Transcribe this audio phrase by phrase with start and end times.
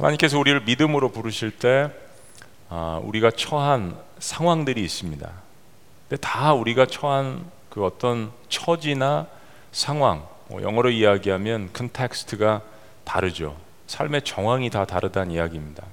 [0.00, 1.90] 하나님께서 우리를 믿음으로 부르실 때
[2.70, 5.30] 아, 우리가 처한 상황들이 있습니다.
[6.08, 9.26] 근데 다 우리가 처한 그 어떤 처지나
[9.72, 12.62] 상황, 뭐 영어로 이야기하면 컨텍스트가
[13.04, 13.56] 다르죠.
[13.86, 15.84] 삶의 정황이 다 다르다는 이야기입니다.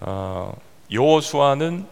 [0.00, 0.56] 어,
[0.90, 1.86] 여호수아는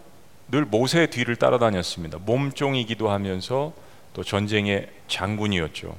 [0.49, 2.19] 늘 모세의 뒤를 따라다녔습니다.
[2.19, 3.73] 몸종이기도 하면서
[4.13, 5.95] 또 전쟁의 장군이었죠.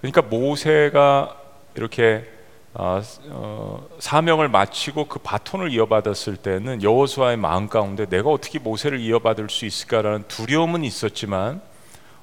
[0.00, 1.36] 그러니까 모세가
[1.74, 2.39] 이렇게
[2.72, 9.50] 어, 어, 사명을 마치고 그 바톤을 이어받았을 때는 여호수아의 마음 가운데 내가 어떻게 모세를 이어받을
[9.50, 11.60] 수 있을까라는 두려움은 있었지만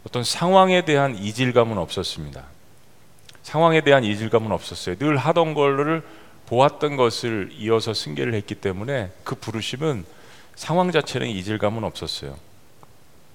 [0.05, 2.45] 어떤 상황에 대한 이질감은 없었습니다.
[3.43, 4.95] 상황에 대한 이질감은 없었어요.
[4.97, 6.03] 늘 하던 걸를
[6.45, 10.05] 보았던 것을 이어서 승계를 했기 때문에 그 부르심은
[10.55, 12.35] 상황 자체는 이질감은 없었어요.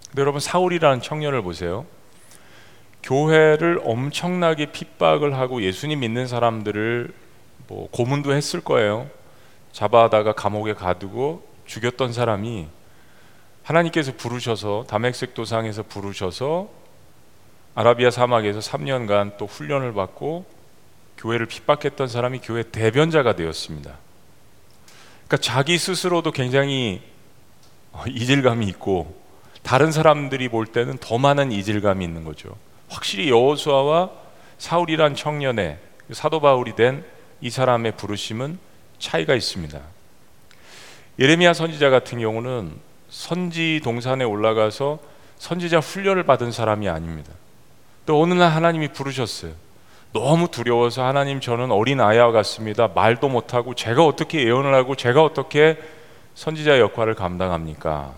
[0.09, 1.87] 근데 여러분 사울이라는 청년을 보세요.
[3.03, 7.13] 교회를 엄청나게 핍박을 하고 예수님 믿는 사람들을
[7.69, 9.09] 뭐 고문도 했을 거예요.
[9.73, 12.69] 잡아다가 감옥에 가두고 죽였던 사람이
[13.63, 16.69] 하나님께서 부르셔서 다맥색 도상에서 부르셔서
[17.75, 20.45] 아라비아 사막에서 3년간 또 훈련을 받고
[21.17, 23.97] 교회를 핍박했던 사람이 교회 대변자가 되었습니다.
[25.27, 27.01] 그러니까 자기 스스로도 굉장히
[28.07, 29.21] 이질감이 있고
[29.63, 32.57] 다른 사람들이 볼 때는 더 많은 이질감이 있는 거죠.
[32.93, 34.11] 확실히 여호수아와
[34.59, 35.79] 사울이란 청년의
[36.13, 37.05] 사도 바울이 된
[37.43, 38.59] 이 사람의 부르심은
[38.99, 39.79] 차이가 있습니다.
[41.19, 42.73] 예레미야 선지자 같은 경우는
[43.11, 45.01] 선지 동산에 올라가서
[45.39, 47.33] 선지자 훈련을 받은 사람이 아닙니다.
[48.07, 49.53] 또 어느 날 하나님이 부르셨어요.
[50.13, 52.89] 너무 두려워서 하나님 저는 어린 아이와 같습니다.
[52.89, 55.79] 말도 못하고 제가 어떻게 예언을 하고 제가 어떻게
[56.35, 58.15] 선지자 역할을 감당합니까?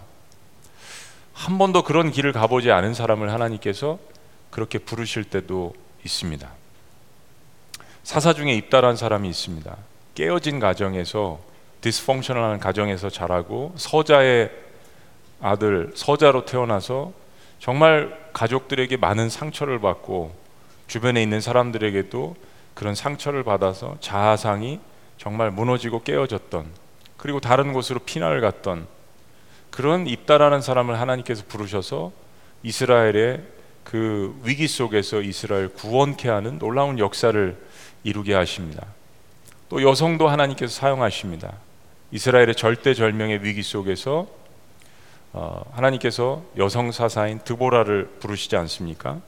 [1.33, 3.98] 한 번도 그런 길을 가보지 않은 사람을 하나님께서
[4.55, 5.74] 그렇게 부르실 때도
[6.05, 6.48] 있습니다.
[8.05, 9.77] 사사 중에 입달한 사람이 있습니다.
[10.14, 11.41] 깨어진 가정에서
[11.80, 14.52] 디스펑셔널한 가정에서 자라고 서자의
[15.41, 17.12] 아들 서자로 태어나서
[17.59, 20.32] 정말 가족들에게 많은 상처를 받고
[20.86, 22.36] 주변에 있는 사람들에게도
[22.75, 24.78] 그런 상처를 받아서 자아상이
[25.19, 26.66] 정말 무너지고 깨어졌던
[27.16, 28.86] 그리고 다른 곳으로 피난을 갔던
[29.72, 32.12] 그런 입다라는 사람을 하나님께서 부르셔서
[32.62, 33.53] 이스라엘의
[33.94, 37.56] 그 위기 속에서 이스라엘 구원케 하는 놀라운 역사를
[38.03, 38.84] 이루게 하십니다.
[39.69, 41.53] 또 여성도 하나님께서 사용하십니다.
[42.10, 44.27] 이스라엘의 절대절명의 위기 속에서
[45.33, 49.21] 어, 하나님께서 여성 사사인 드보라를 부르시지 않습니까?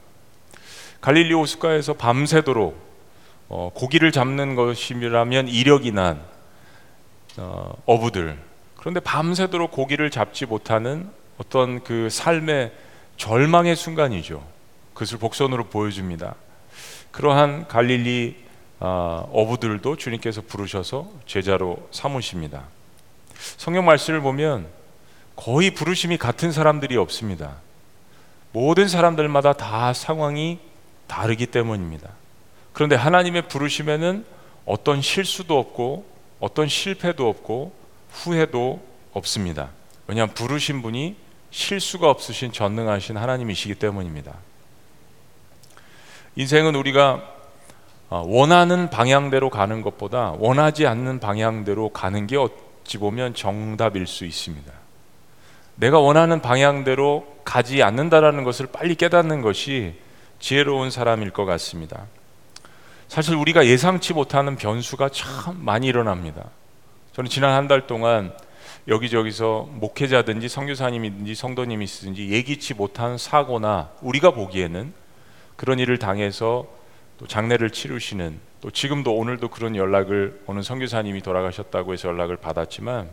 [0.99, 2.77] 갈릴리 호숫가에서 밤새도록
[3.47, 6.21] 어, 고기를 잡는 것이라면 이력이 난
[7.37, 8.37] 어, 어부들
[8.75, 12.73] 그런데 밤새도록 고기를 잡지 못하는 어떤 그 삶의
[13.15, 14.56] 절망의 순간이죠.
[14.97, 16.33] 그것을 복선으로 보여줍니다.
[17.11, 18.47] 그러한 갈릴리
[18.79, 22.63] 어, 어부들도 주님께서 부르셔서 제자로 삼으십니다.
[23.57, 24.67] 성경 말씀을 보면
[25.35, 27.57] 거의 부르심이 같은 사람들이 없습니다.
[28.51, 30.59] 모든 사람들마다 다 상황이
[31.05, 32.09] 다르기 때문입니다.
[32.73, 34.25] 그런데 하나님의 부르심에는
[34.65, 36.07] 어떤 실수도 없고
[36.39, 37.71] 어떤 실패도 없고
[38.11, 38.83] 후회도
[39.13, 39.69] 없습니다.
[40.07, 41.15] 왜냐하면 부르신 분이
[41.51, 44.33] 실수가 없으신 전능하신 하나님이시기 때문입니다.
[46.37, 47.23] 인생은 우리가
[48.09, 54.71] 어, 원하는 방향대로 가는 것보다 원하지 않는 방향대로 가는 게 어찌 보면 정답일 수 있습니다.
[55.75, 59.95] 내가 원하는 방향대로 가지 않는다라는 것을 빨리 깨닫는 것이
[60.39, 62.05] 지혜로운 사람일 것 같습니다.
[63.07, 66.45] 사실 우리가 예상치 못하는 변수가 참 많이 일어납니다.
[67.13, 68.31] 저는 지난 한 달 동안
[68.87, 74.93] 여기저기서 목회자든지 선교사님이든지 성도님이든지 예기치 못한 사고나 우리가 보기에는
[75.57, 76.67] 그런 일을 당해서
[77.17, 83.09] 또 장례를 치르시는 또 지금도 오늘도 그런 연락을 오는 선교사님이 돌아가셨다고 해서 연락을 받았지만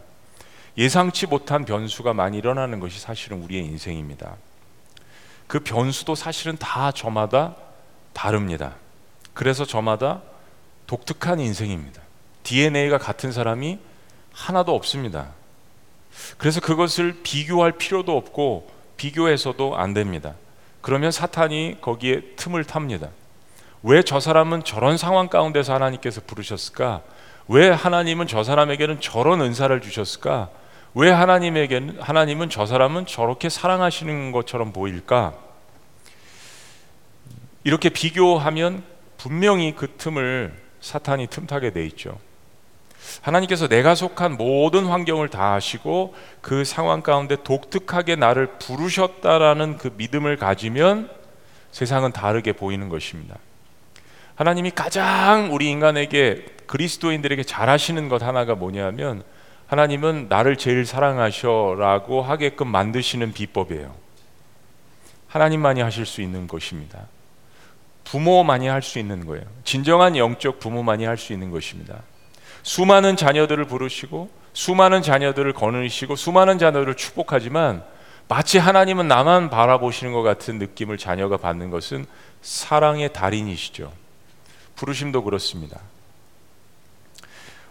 [0.77, 4.37] 예상치 못한 변수가 많이 일어나는 것이 사실은 우리의 인생입니다.
[5.47, 7.56] 그 변수도 사실은 다 저마다
[8.12, 8.76] 다릅니다.
[9.32, 10.22] 그래서 저마다
[10.87, 12.03] 독특한 인생입니다.
[12.43, 13.79] DNA가 같은 사람이
[14.32, 15.32] 하나도 없습니다.
[16.38, 20.35] 그래서 그것을 비교할 필요도 없고 비교해서도 안 됩니다.
[20.84, 23.08] 그러면 사탄이 거기에 틈을 탑니다.
[23.82, 27.00] 왜 저 사람은 저런 상황 가운데서 하나님께서 부르셨을까?
[27.48, 30.50] 왜 하나님은 저 사람에게는 저런 은사를 주셨을까?
[30.94, 35.32] 왜 하나님에게는 하나님은 저 사람은 저렇게 사랑하시는 것처럼 보일까?
[37.64, 38.84] 이렇게 비교하면
[39.16, 42.19] 분명히 그 틈을 사탄이 틈타게 돼 있죠.
[43.22, 50.36] 하나님께서 내가 속한 모든 환경을 다 아시고 그 상황 가운데 독특하게 나를 부르셨다라는 그 믿음을
[50.36, 51.10] 가지면
[51.70, 53.36] 세상은 다르게 보이는 것입니다.
[54.36, 59.22] 하나님이 가장 우리 인간에게 그리스도인들에게 잘하시는 것 하나가 뭐냐면
[59.66, 63.94] 하나님은 나를 제일 사랑하셔라고 하게끔 만드시는 비법이에요.
[65.28, 67.06] 하나님만이 하실 수 있는 것입니다.
[68.04, 69.44] 부모만이 할 수 있는 거예요.
[69.64, 72.02] 진정한 영적 부모만이 할 수 있는 것입니다.
[72.64, 77.84] 수많은 자녀들을 부르시고 수많은 자녀들을 거느리시고 수많은 자녀들을 축복하지만
[78.26, 82.06] 마치 하나님은 나만 바라보시는 것 같은 느낌을 자녀가 받는 것은
[82.40, 83.93] 사랑의 달인이시죠.
[84.76, 85.78] 부르심도 그렇습니다.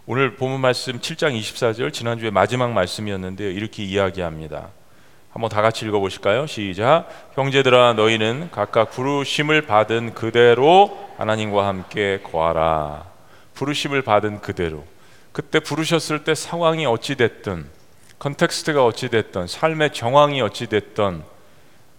[0.06, 3.50] 오늘 본문 말씀 7장 24절 지난주에 마지막 말씀이었는데요.
[3.50, 4.68] 이렇게 이야기합니다.
[5.32, 6.46] 한번 다 같이 읽어 보실까요?
[6.46, 7.08] 시작.
[7.34, 13.13] 형제들아 너희는 각각 부르심을 받은 그대로 하나님과 함께 거하라.
[13.54, 14.84] 부르심을 받은 그대로.
[15.32, 17.66] 그때 부르셨을 때 상황이 어찌 됐든
[18.18, 21.22] context가 어찌 됐든 삶의 정황이 어찌 됐든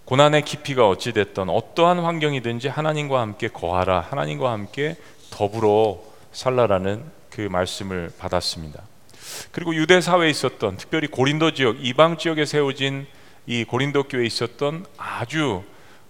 [0.06, 4.02] 고난의 깊이가 어찌 됐든 어떠한 환경이든지 하나님과 함께 거하라.
[4.02, 4.96] 하나님과 함께
[5.32, 6.00] 더불어
[6.32, 8.84] 살라라는 그 말씀을 받았습니다.
[9.52, 13.08] 그리고 유대 사회에 있었던 특별히 고린도 지역 이방 지역에 세워진
[13.48, 15.64] 이 고린도 교회에 있었던 아주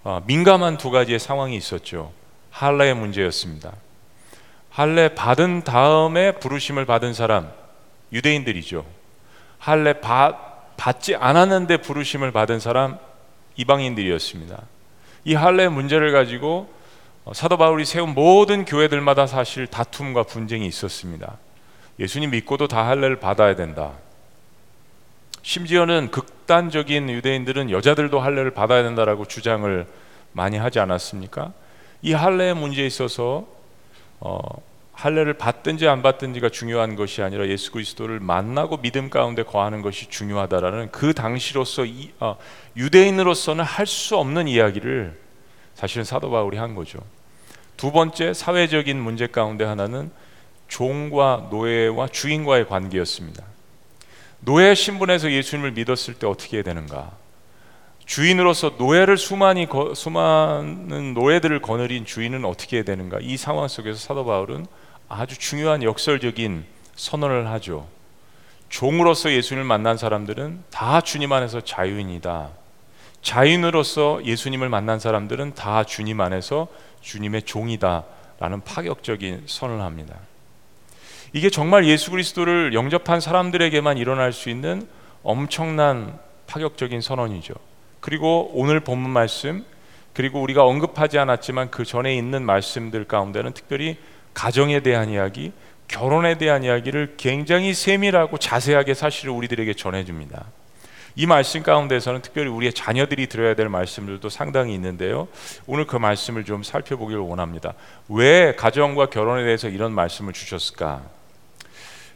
[0.03, 2.11] 어, 민감한 두 가지의 상황이 있었죠.
[2.51, 3.73] 할례의 문제였습니다.
[4.75, 7.49] 할례 받은 다음에 부르심을 받은 사람
[8.11, 8.85] 유대인들이죠.
[9.57, 12.97] 할례 받, 받지 않았는데 부르심을 받은 사람
[13.55, 14.61] 이방인들이었습니다.
[15.23, 16.69] 이 할례 문제를 가지고
[17.23, 21.37] 어, 사도 바울이 세운 모든 교회들마다 사실 다툼과 분쟁이 있었습니다.
[21.97, 23.93] 예수님 믿고도 다 할례를 받아야 된다.
[25.41, 29.87] 심지어는 극단적인 유대인들은 여자들도 할례를 받아야 된다라고 주장을
[30.33, 31.53] 많이 하지 않았습니까?
[32.01, 33.54] 이 할례의 문제에 있어서
[34.27, 34.39] 어,
[34.93, 40.89] 할례를 받든지 안 받든지가 중요한 것이 아니라 예수 그리스도를 만나고 믿음 가운데 거하는 것이 중요하다라는
[40.91, 42.37] 그 당시로서 이, 어,
[42.75, 45.15] 유대인으로서는 할 수 없는 이야기를
[45.75, 46.99] 사실은 사도 바울이 한 거죠.
[47.77, 50.09] 두 번째 사회적인 문제 가운데 하나는
[50.69, 53.43] 종과 노예와 주인과의 관계였습니다.
[54.39, 57.11] 노예 신분에서 예수님을 믿었을 때 어떻게 되는가?
[58.05, 63.17] 주인으로서 노예를 수많이 거, 수많은 노예들을 거느린 주인은 어떻게 해야 되는가?
[63.21, 64.67] 이 상황 속에서 사도 바울은
[65.09, 66.65] 아주 중요한 역설적인
[66.95, 67.87] 선언을 하죠.
[68.69, 72.49] 종으로서 예수님을 만난 사람들은 다 주님 안에서 자유인이다.
[73.21, 76.67] 자인으로서 예수님을 만난 사람들은 다 주님 안에서
[77.01, 80.15] 주님의 종이다라는 파격적인 선을 합니다.
[81.33, 84.87] 이게 정말 예수 그리스도를 영접한 사람들에게만 일어날 수 있는
[85.23, 87.55] 엄청난 파격적인 선언이죠.
[88.05, 89.65] 그리고 오늘 본문 말씀
[90.13, 93.97] 그리고 우리가 언급하지 않았지만 그 전에 있는 말씀들 가운데는 특별히
[94.35, 95.51] 가정에 대한 이야기,
[95.87, 100.45] 결혼에 대한 이야기를 굉장히 세밀하고 자세하게 사실을 우리들에게 전해줍니다.
[101.15, 105.27] 이 말씀 가운데서는 특별히 우리의 자녀들이 들어야 될 말씀들도 상당히 있는데요.
[105.65, 107.73] 오늘 그 말씀을 좀 살펴보기를 원합니다.
[108.07, 111.01] 왜 가정과 결혼에 대해서 이런 말씀을 주셨을까?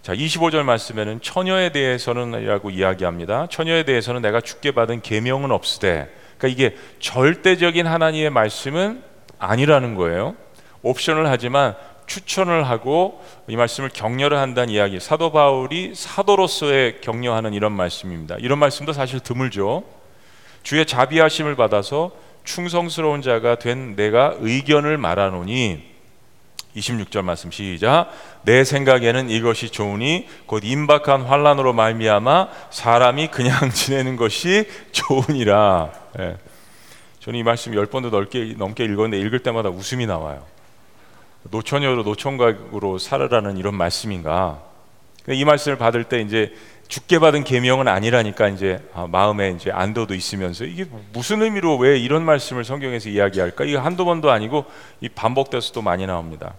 [0.02, 3.48] 자, 25절 말씀에는 처녀에 대해서는이라고 이야기합니다.
[3.48, 6.10] 처녀에 대해서는 내가 주께 받은 계명은 없으되.
[6.38, 9.04] 그러니까 이게 절대적인 하나님의 말씀은
[9.40, 10.36] 아니라는 거예요.
[10.84, 11.76] 옵션을 하지만
[12.06, 15.00] 추천을 하고 이 말씀을 격려를 한다는 이야기.
[15.00, 18.38] 사도 바울이 사도로서의 격려하는 이런 말씀입니다.
[18.40, 19.84] 이런 말씀도 사실 드물죠.
[20.64, 22.12] 주의 자비하심을 받아서
[22.46, 25.84] 충성스러운 자가 된 내가 의견을 말하노니
[26.80, 28.12] 26절 말씀 시작
[28.44, 35.92] 내 생각에는 이것이 좋으니 곧 임박한 환란으로 말미암아 사람이 그냥 지내는 것이 좋으니라.
[36.20, 36.38] 예.
[37.20, 40.44] 저는 이 말씀 열 번도 넘게 읽었는데 읽을 때마다 웃음이 나와요.
[41.44, 44.62] 노처녀로 노총각으로 살아라는 이런 말씀인가?
[45.28, 46.54] 이 말씀을 받을 때 이제
[46.88, 52.26] 죽게 받은 계명은 아니라니까 이제 아, 마음에 이제 안도도 있으면서 이게 무슨 의미로 왜 이런
[52.26, 53.66] 말씀을 성경에서 이야기할까?
[53.66, 54.66] 이거 한두 번도 아니고
[55.00, 56.56] 이 반복돼서도 많이 나옵니다.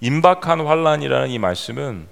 [0.00, 2.06] 임박한 환란이라는 이 말씀은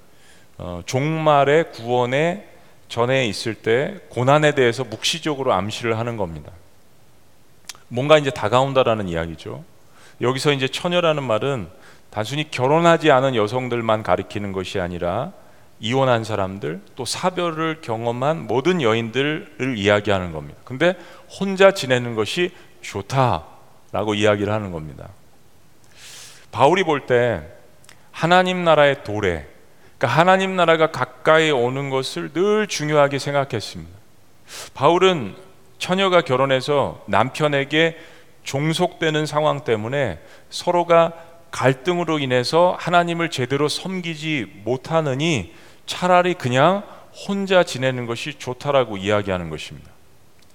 [0.57, 2.47] 어, 종말의 구원의
[2.87, 6.51] 전에 있을 때 고난에 대해서 묵시적으로 암시를 하는 겁니다.
[7.87, 9.63] 뭔가 이제 다가온다라는 이야기죠.
[10.21, 11.67] 여기서 이제 처녀라는 말은
[12.09, 15.33] 단순히 결혼하지 않은 여성들만 가리키는 것이 아니라
[15.79, 20.57] 이혼한 사람들 또 사별을 경험한 모든 여인들을 이야기하는 겁니다.
[20.63, 20.95] 근데
[21.39, 22.51] 혼자 지내는 것이
[22.81, 25.09] 좋다라고 이야기를 하는 겁니다.
[26.51, 27.54] 바울이 볼때
[28.15, 29.45] 하나님 나라의 도래,
[29.97, 33.91] 그러니까 하나님 나라가 가까이 오는 것을 늘 중요하게 생각했습니다.
[34.73, 35.35] 바울은
[35.79, 37.97] 처녀가 결혼해서 남편에게
[38.43, 40.19] 종속되는 상황 때문에
[40.49, 41.11] 서로가
[41.51, 45.53] 갈등으로 인해서 하나님을 제대로 섬기지 못하느니
[45.85, 46.83] 차라리 그냥
[47.27, 49.91] 혼자 지내는 것이 좋다라고 이야기하는 것입니다.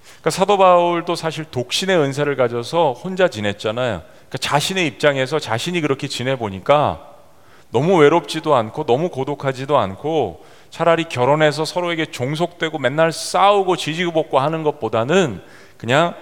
[0.03, 4.01] 그러니까 사도 바울도 사실 독신의 은사를 가져서 혼자 지냈잖아요.
[4.01, 7.10] 그러니까 자신의 입장에서 자신이 그렇게 지내 보니까
[7.71, 14.63] 너무 외롭지도 않고 너무 고독하지도 않고 차라리 결혼해서 서로에게 종속되고 맨날 싸우고 지지고 볶고 하는
[14.63, 15.43] 것보다는
[15.77, 16.15] 그냥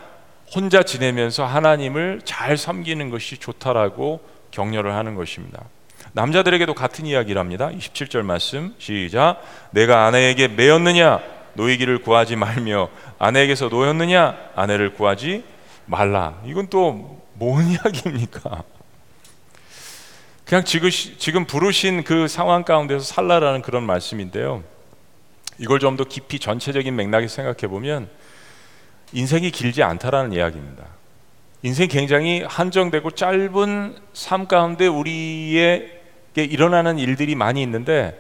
[0.55, 5.64] 혼자 지내면서 하나님을 잘 섬기는 것이 좋다라고 격려를 하는 것입니다.
[6.12, 7.69] 남자들에게도 같은 이야기랍니다.
[7.71, 9.43] 27절 말씀 시작.
[9.73, 11.21] 내가 아내에게 매였느냐
[11.52, 12.88] 노이기를 구하지 말며
[13.19, 15.45] 아내에게서 노였느냐 아내를 구하지
[15.87, 16.40] 말라.
[16.47, 18.64] 이건 또 뭔 이야기입니까?
[20.49, 24.64] 그냥 지금, 지금 부르신 그 상황 가운데서 살라라는 그런 말씀인데요.
[25.59, 28.09] 이걸 좀 더 깊이 전체적인 맥락에 생각해 보면
[29.12, 30.85] 인생이 길지 않다라는 이야기입니다.
[31.62, 35.90] 인생 굉장히 한정되고 짧은 삶 가운데 우리에게
[36.37, 38.19] 일어나는 일들이 많이 있는데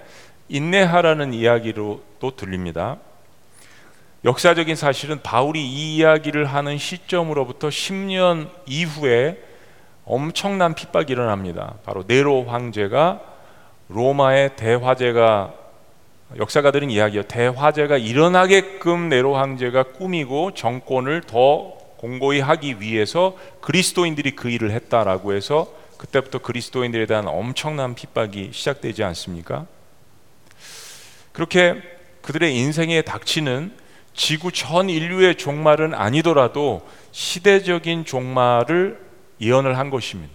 [0.50, 2.98] 인내하라는 이야기로 또 들립니다.
[4.26, 9.47] 역사적인 사실은 바울이 이 이야기를 하는 시점으로부터 10년 이후에
[10.08, 11.74] 엄청난 핍박이 일어납니다.
[11.84, 13.20] 바로 네로 황제가
[13.88, 15.52] 로마의 대화제가
[16.38, 17.22] 역사가들은 이야기요.
[17.24, 25.68] 대화제가 일어나게끔 네로 황제가 꾸미고 정권을 더 공고히 하기 위해서 그리스도인들이 그 일을 했다라고 해서
[25.98, 29.66] 그때부터 그리스도인들에 대한 엄청난 핍박이 시작되지 않습니까?
[31.32, 31.82] 그렇게
[32.22, 33.72] 그들의 인생에 닥치는
[34.14, 39.07] 지구 전 인류의 종말은 아니더라도 시대적인 종말을
[39.40, 40.32] 예언을 한 것입니다.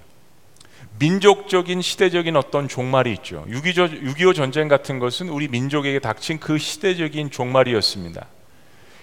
[0.99, 3.45] 민족적인 시대적인 어떤 종말이 있죠.
[3.49, 8.27] 6.25 전쟁 같은 것은 우리 민족에게 닥친 그 시대적인 종말이었습니다.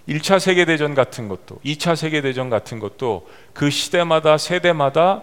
[0.08, 5.22] 1차 세계대전 같은 것도, 2차 세계대전 같은 것도 그 시대마다 세대마다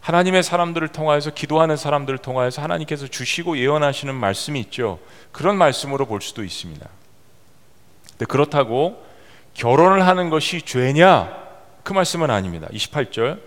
[0.00, 4.98] 하나님의 사람들을 통하여서 기도하는 사람들을 통하여서 하나님께서 주시고 예언하시는 말씀이 있죠.
[5.32, 6.86] 그런 말씀으로 볼 수도 있습니다.
[8.10, 9.02] 근데 그렇다고
[9.54, 11.34] 결혼을 하는 것이 죄냐?
[11.82, 12.68] 그 말씀은 아닙니다.
[12.70, 13.40] 28절.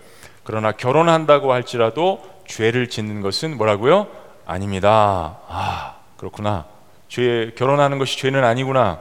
[0.48, 4.06] 그러나 결혼한다고 할지라도 죄를 짓는 것은 뭐라고요?
[4.46, 5.40] 아닙니다.
[5.46, 6.64] 아, 그렇구나.
[7.06, 8.98] 죄 결혼하는 것이 죄는 아니구나.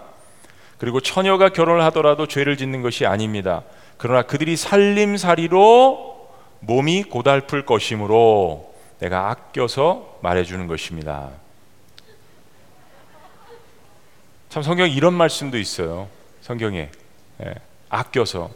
[0.77, 3.63] 그리고 처녀가 결혼을 하더라도 죄를 짓는 것이 아닙니다.
[3.95, 11.29] 그러나 그들이 살림살이로 몸이 고달플 것이므로 내가 아껴서 말해주는 것입니다.
[14.49, 16.09] 참 성경 이런 말씀도 있어요.
[16.41, 16.89] 성경에
[17.41, 17.53] 예,
[17.87, 18.49] 아껴서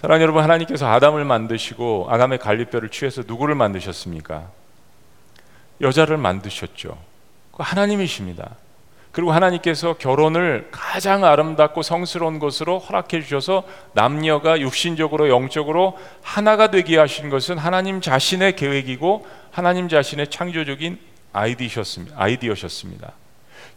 [0.00, 4.48] 사랑하는 여러분 하나님께서 아담을 만드시고 아담의 갈비뼈를 취해서 누구를 만드셨습니까?
[5.80, 6.98] 여자를 만드셨죠.
[7.52, 8.56] 그 하나님이십니다.
[9.12, 17.30] 그리고 하나님께서 결혼을 가장 아름답고 성스러운 것으로 허락해 주셔서 남녀가 육신적으로 영적으로 하나가 되게 하신
[17.30, 20.98] 것은 하나님 자신의 계획이고 하나님 자신의 창조적인.
[21.32, 23.12] 아이디어셨습니다.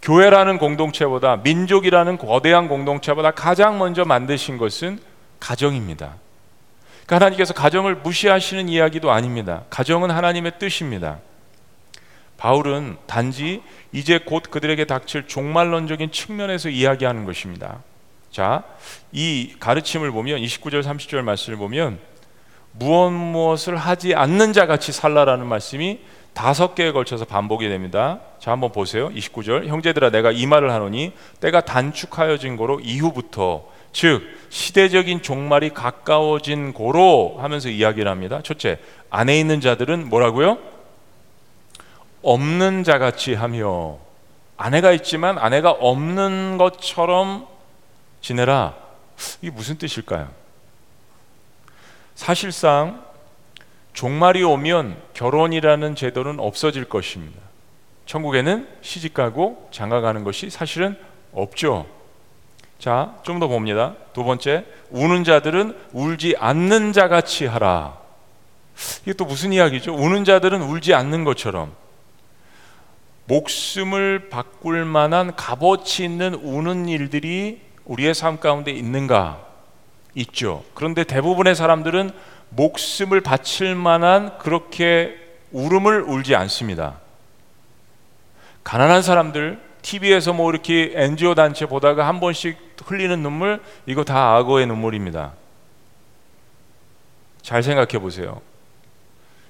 [0.02, 5.00] 교회라는 공동체보다 민족이라는 거대한 공동체보다 가장 먼저 만드신 것은
[5.40, 6.16] 가정입니다.
[7.06, 9.64] 그러니까 하나님께서 가정을 무시하시는 이야기도 아닙니다.
[9.70, 11.20] 가정은 하나님의 뜻입니다.
[12.38, 17.84] 바울은 단지 이제 곧 그들에게 닥칠 종말론적인 측면에서 이야기하는 것입니다.
[18.32, 18.64] 자,
[19.12, 22.00] 이 가르침을 보면 29절 30절 말씀을 보면
[22.72, 26.00] 무엇 무엇을 하지 않는 자 같이 살라라는 말씀이
[26.34, 28.20] 다섯 개에 걸쳐서 반복이 됩니다.
[28.40, 29.10] 자, 한번 보세요.
[29.10, 29.68] 29절.
[29.68, 37.70] 형제들아 내가 이 말을 하노니 때가 단축하여진 거로 이후부터 즉 시대적인 종말이 가까워진 고로 하면서
[37.70, 38.42] 이야기를 합니다.
[38.44, 38.80] 첫째,
[39.10, 40.58] 안에 있는 자들은 뭐라고요?
[42.22, 43.98] 없는 자 같이 하며
[44.58, 47.48] 아내가 있지만 아내가 없는 것처럼
[48.22, 48.76] 지내라.
[49.42, 50.30] 이게 무슨 뜻일까요?
[52.16, 53.06] 사실상
[53.94, 57.40] 종말이 오면 결혼이라는 제도는 없어질 것입니다.
[58.06, 60.98] 천국에는 시집가고 장가가는 것이 사실은
[61.32, 61.86] 없죠.
[62.80, 63.96] 자, 좀 더 봅니다.
[64.14, 67.98] 두 번째, 우는 자들은 울지 않는 자 같이 하라.
[69.02, 69.94] 이게 또 무슨 이야기죠?
[69.94, 71.74] 우는 자들은 울지 않는 것처럼
[73.26, 79.46] 목숨을 바꿀 만한 값어치 있는 우는 일들이 우리의 삶 가운데 있는가?
[80.16, 80.64] 있죠.
[80.74, 82.12] 그런데 대부분의 사람들은
[82.50, 85.16] 목숨을 바칠 만한 그렇게
[85.52, 86.96] 울음을 울지 않습니다.
[88.64, 94.68] 가난한 사람들, TV에서 뭐 이렇게 NGO 단체 보다가 한 번씩 흘리는 눈물 이거 다 악어의
[94.68, 95.34] 눈물입니다.
[97.42, 98.42] 잘 생각해 보세요.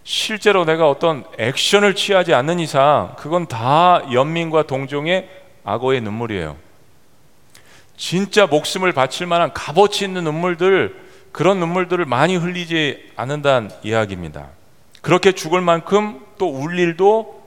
[0.04, 5.30] 실제로 내가 어떤 액션을 취하지 않는 이상 그건 다 연민과 동정의
[5.64, 6.58] 악어의 눈물이에요.
[7.98, 10.96] 진짜 목숨을 바칠 만한 값어치 있는 눈물들
[11.32, 14.48] 그런 눈물들을 많이 흘리지 않는다는 이야기입니다.
[15.02, 17.40] 그렇게 죽을 만큼 또 울 일도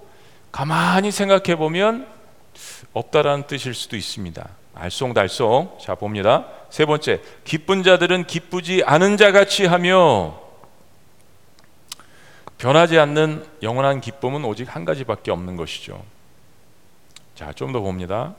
[0.52, 2.06] 가만히 생각해 보면
[2.92, 4.46] 없다라는 뜻일 수도 있습니다.
[4.82, 5.78] 알쏭달쏭.
[5.78, 6.46] 자, 봅니다.
[6.70, 10.40] 세 번째, 기쁜 자들은 기쁘지 않은 자 같이 하며
[12.58, 16.02] 변하지 않는 영원한 기쁨은 오직 한 가지밖에 없는 것이죠.
[17.34, 18.34] 자, 좀 더 봅니다.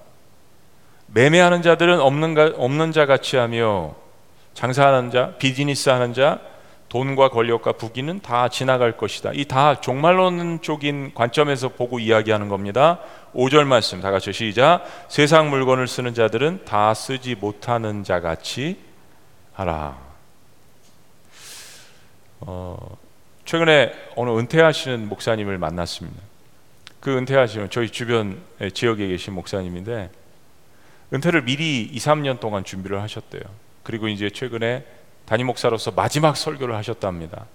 [1.08, 3.96] 매매하는 자들은 없는, 가, 없는 자 같이 하며
[4.54, 6.40] 장사하는 자, 비즈니스 하는 자,
[6.94, 9.32] 돈과 권력과 부귀는 다 지나갈 것이다.
[9.34, 13.00] 이 다 종말론적인 관점에서 보고 이야기하는 겁니다.
[13.34, 14.84] 5절 말씀 다 같이 시작.
[15.10, 18.78] 세상 물건을 쓰는 자들은 다 쓰지 못하는 자 같이
[19.54, 19.98] 하라.
[22.42, 22.78] 어,
[23.46, 26.22] 최근에 어느 은퇴하시는 목사님을 만났습니다.
[27.00, 28.40] 그 은퇴하시는 저희 주변
[28.72, 30.12] 지역에 계신 목사님인데
[31.12, 33.42] 은퇴를 미리 2, 3년 동안 준비를 하셨대요.
[33.82, 34.86] 그리고 이제 최근에
[35.26, 37.46] 담임 목사로서 마지막 설교를 하셨답니다.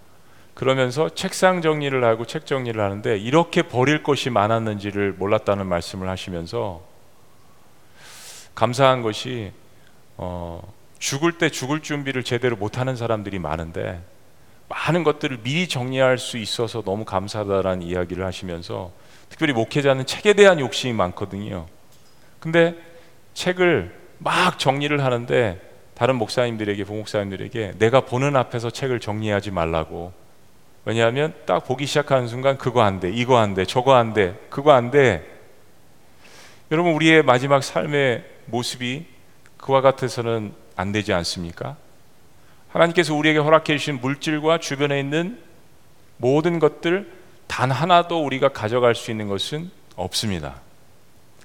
[0.54, 6.82] 그러면서 책상 정리를 하고 책 정리를 하는데 이렇게 버릴 것이 많았는지를 몰랐다는 말씀을 하시면서
[8.56, 9.52] 감사한 것이
[10.16, 10.60] 어,
[10.98, 14.02] 죽을 때 죽을 준비를 제대로 못하는 사람들이 많은데
[14.68, 18.90] 많은 것들을 미리 정리할 수 있어서 너무 감사하다라는 이야기를 하시면서
[19.28, 21.66] 특별히 목회자는 책에 대한 욕심이 많거든요.
[22.40, 22.75] 근데
[23.34, 25.67] 책을 막 정리를 하는데
[25.98, 30.12] 다른 목사님들에게 부목사님들에게 내가 보는 앞에서 책을 정리하지 말라고
[30.84, 34.70] 왜냐하면 딱 보기 시작하는 순간 그거 안 돼, 이거 안 돼, 저거 안 돼, 그거
[34.72, 35.26] 안 돼.
[36.70, 39.06] 여러분 우리의 마지막 삶의 모습이
[39.56, 41.76] 그와 같아서는 안 되지 않습니까?
[42.68, 45.40] 하나님께서 우리에게 허락해 주신 물질과 주변에 있는
[46.16, 47.10] 모든 것들
[47.48, 50.60] 단 하나도 우리가 가져갈 수 있는 것은 없습니다.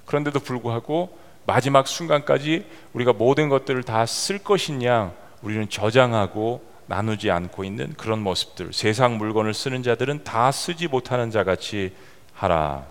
[0.06, 7.94] 그런데도 불구하고 마지막 순간까지 우리가 모든 것들을 다 쓸 것이냐 우리는 저장하고 나누지 않고 있는
[7.96, 11.94] 그런 모습들 세상 물건을 쓰는 자들은 다 쓰지 못하는 자 같이
[12.34, 12.84] 하라.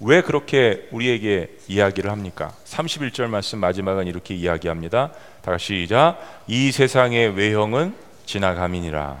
[0.00, 2.52] 왜 그렇게 우리에게 이야기를 합니까?
[2.64, 5.12] 31절 말씀 마지막은 이렇게 이야기합니다.
[5.42, 6.18] 다 같이 시작.
[6.46, 7.94] 이 세상의 외형은
[8.26, 9.18] 지나감이니라.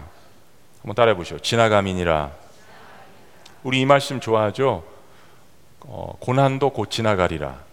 [0.82, 2.30] 한번 따라해 보시죠 지나감이니라.
[3.64, 4.84] 우리 이 말씀 좋아하죠?
[5.80, 7.67] 어, 고난도 곧 지나가리라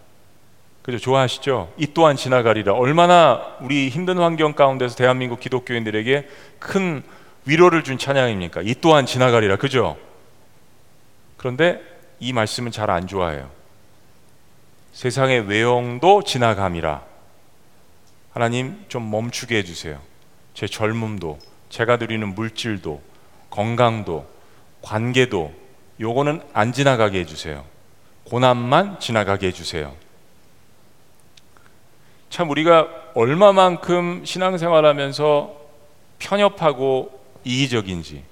[0.86, 0.98] 그죠?
[0.98, 1.72] 좋아하시죠?
[1.78, 2.72] 이 또한 지나가리라.
[2.72, 6.28] 얼마나 우리 힘든 환경 가운데서 대한민국 기독교인들에게
[6.60, 7.02] 큰
[7.44, 8.62] 위로를 준 찬양입니까?
[8.62, 9.56] 이 또한 지나가리라.
[9.56, 9.96] 그죠?
[11.36, 11.80] 그런데
[12.20, 13.50] 이 말씀은 잘 안 좋아해요.
[14.92, 17.02] 세상의 외형도 지나감이라.
[18.30, 20.00] 하나님 좀 멈추게 해주세요.
[20.54, 23.02] 제 젊음도, 제가 누리는 물질도,
[23.50, 24.24] 건강도,
[24.82, 25.52] 관계도,
[25.98, 27.64] 요거는 안 지나가게 해주세요.
[28.24, 30.05] 고난만 지나가게 해주세요.
[32.30, 35.54] 참 우리가 얼마만큼 신앙생활하면서
[36.18, 38.22] 편협하고 이기적인지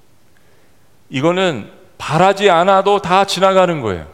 [1.09, 4.07] 이거는 바라지 않아도 다 지나가는 거예요.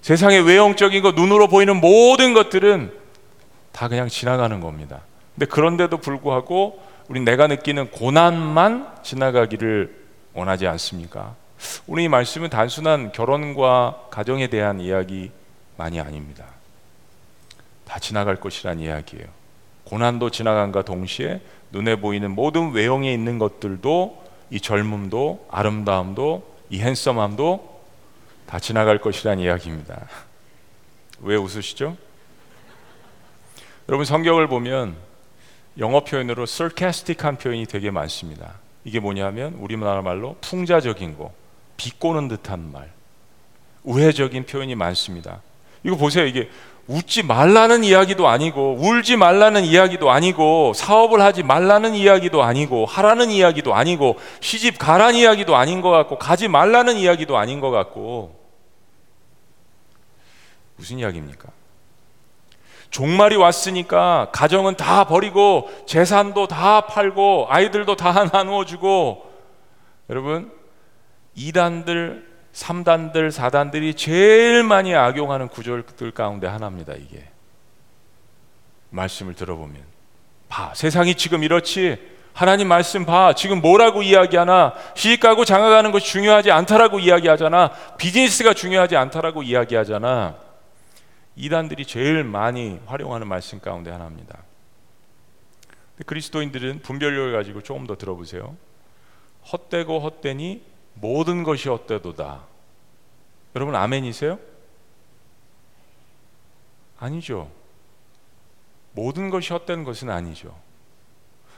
[0.00, 2.92] 세상의 외형적인 것, 눈으로 보이는 모든 것들은
[3.72, 5.00] 다 그냥 지나가는 겁니다.
[5.34, 11.34] 근데 그런데도 불구하고 우리 내가 느끼는 고난만 지나가기를 원하지 않습니까?
[11.86, 16.44] 오늘 이 말씀은 단순한 결혼과 가정에 대한 이야기만이 아닙니다.
[17.96, 19.24] 다 지나갈 것이란 이야기예요.
[19.84, 21.40] 고난도 지나간과 동시에
[21.72, 27.84] 눈에 보이는 모든 외형에 있는 것들도 이 젊음도 아름다움도 이 핸섬함도
[28.44, 30.08] 다 지나갈 것이란 이야기입니다.
[31.20, 31.96] 왜 웃으시죠?
[33.88, 34.94] 여러분 성경을 보면
[35.78, 38.56] 영어 표현으로 sarcastic한 표현이 되게 많습니다.
[38.84, 41.32] 이게 뭐냐면 우리나라 말로 풍자적인 거,
[41.78, 42.92] 비꼬는 듯한 말,
[43.84, 45.40] 우회적인 표현이 많습니다.
[45.82, 46.26] 이거 보세요.
[46.26, 46.50] 이게
[46.88, 53.74] 웃지 말라는 이야기도 아니고 울지 말라는 이야기도 아니고 사업을 하지 말라는 이야기도 아니고 하라는 이야기도
[53.74, 58.38] 아니고 시집 가라는 이야기도 아닌 것 같고 가지 말라는 이야기도 아닌 것 같고
[60.76, 61.48] 무슨 이야기입니까?
[62.90, 69.26] 종말이 왔으니까 가정은 다 버리고 재산도 다 팔고 아이들도 다 나누어 주고
[70.08, 70.52] 여러분
[71.34, 77.28] 이단들 3단들, 4단들이 제일 많이 악용하는 구절들 가운데 하나입니다, 이게.
[78.88, 79.82] 말씀을 들어보면.
[80.48, 81.98] 봐, 세상이 지금 이렇지.
[82.32, 83.34] 하나님 말씀 봐.
[83.34, 84.72] 지금 뭐라고 이야기하나?
[84.94, 87.72] 시집가고 장가가는 것이 중요하지 않다라고 이야기하잖아.
[87.98, 90.36] 비즈니스가 중요하지 않다라고 이야기하잖아.
[91.34, 94.38] 이단들이 제일 많이 활용하는 말씀 가운데 하나입니다.
[96.06, 98.56] 그리스도인들은 분별력을 가지고 조금 더 들어보세요.
[99.52, 102.42] 헛되고 헛되니 모든 것이 헛되도다.
[103.54, 104.38] 여러분 아멘이세요?
[106.98, 107.50] 아니죠.
[108.92, 110.54] 모든 것이 헛된 것은 아니죠.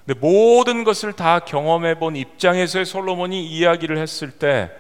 [0.05, 4.71] 근데 모든 것을 다 경험해 본 입장에서의 솔로몬이 이야기를 했을 때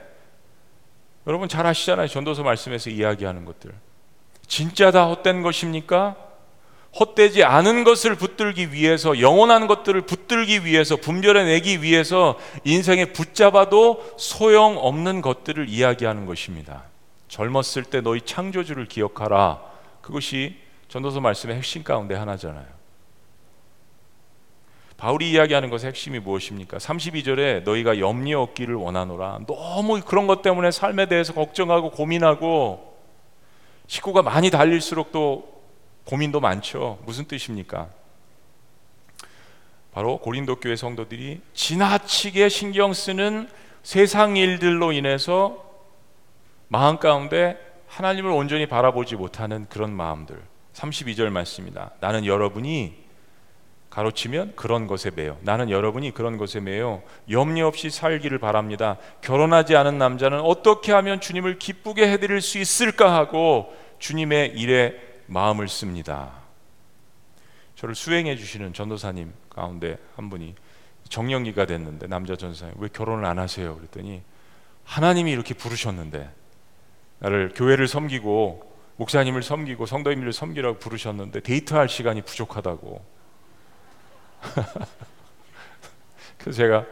[1.26, 2.08] 여러분 잘 아시잖아요.
[2.08, 3.74] 전도서 말씀에서 이야기하는 것들.
[4.46, 6.16] 진짜 다 헛된 것입니까?
[6.98, 15.20] 헛되지 않은 것을 붙들기 위해서 영원한 것들을 붙들기 위해서 분별해 내기 위해서 인생에 붙잡아도 소용없는
[15.20, 16.84] 것들을 이야기하는 것입니다.
[17.28, 19.60] 젊었을 때 너희 창조주를 기억하라.
[20.00, 20.56] 그것이
[20.88, 22.78] 전도서 말씀의 핵심 가운데 하나잖아요.
[24.96, 26.78] 바울이 이야기하는 것의 핵심이 무엇입니까?
[26.78, 29.40] 32절에 너희가 염려 없기를 원하노라.
[29.46, 32.96] 너무 그런 것 때문에 삶에 대해서 걱정하고 고민하고
[33.86, 35.57] 식구가 많이 달릴수록 또
[36.08, 36.98] 고민도 많죠.
[37.04, 37.90] 무슨 뜻입니까?
[39.92, 43.46] 바로 고린도 교회 성도들이 지나치게 신경 쓰는
[43.82, 45.62] 세상 일들로 인해서
[46.68, 50.40] 마음 가운데 하나님을 온전히 바라보지 못하는 그런 마음들.
[50.72, 51.90] 32절 말씀입니다.
[52.00, 52.94] 나는 여러분이
[53.90, 55.36] 가로치면 그런 것에 매여.
[55.42, 58.96] 나는 여러분이 그런 것에 매여 염려 없이 살기를 바랍니다.
[59.20, 66.32] 결혼하지 않은 남자는 어떻게 하면 주님을 기쁘게 해드릴 수 있을까 하고 주님의 일에 마음을 씁니다.
[67.76, 70.54] 저를 수행해 주시는 전도사님 가운데 한 분이
[71.08, 73.76] 정년기가 됐는데 남자 전사님 왜 결혼을 안 하세요?
[73.76, 74.22] 그랬더니
[74.84, 76.28] 하나님이 이렇게 부르셨는데
[77.20, 83.04] 나를 교회를 섬기고 목사님을 섬기고 성도님을 섬기라고 부르셨는데 데이트할 시간이 부족하다고.
[86.38, 86.84] 그래서 제가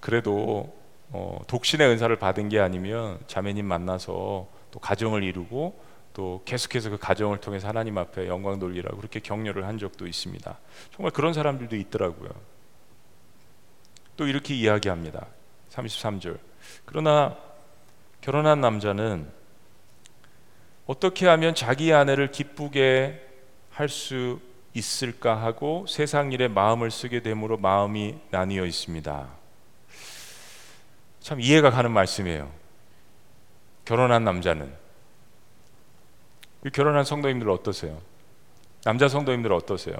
[0.00, 0.76] 그래도
[1.10, 7.40] 어, 독신의 은사를 받은 게 아니면 자매님 만나서 또 가정을 이루고 또 계속해서 그 가정을
[7.40, 10.58] 통해서 하나님 앞에 영광 돌리라고 그렇게 격려를 한 적도 있습니다.
[10.94, 12.30] 정말 그런 사람들도 있더라고요.
[14.16, 15.26] 또 이렇게 이야기합니다.
[15.70, 16.38] 33절.
[16.84, 17.36] 그러나
[18.20, 19.28] 결혼한 남자는
[20.86, 23.28] 어떻게 하면 자기 아내를 기쁘게
[23.70, 24.40] 할 수
[24.74, 29.28] 있을까 하고 세상 일에 마음을 쓰게 되므로 마음이 나뉘어 있습니다.
[31.20, 32.50] 참 이해가 가는 말씀이에요.
[33.84, 34.72] 결혼한 남자는
[36.70, 37.98] 결혼한 성도님들 어떠세요?
[38.84, 39.96] 남자 성도님들 어떠세요?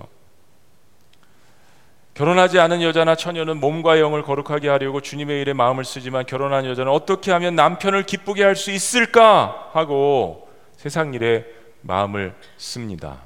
[2.15, 7.33] 결혼하지 않은 여자나 처녀는 몸과 영을 거룩하게 하려고 주님의 일에 마음을 쓰지만 결혼한 여자는 어떻게
[7.33, 11.47] 하면 남편을 기쁘게 할 수 있을까 하고 세상 일에
[11.81, 13.23] 마음을 씁니다.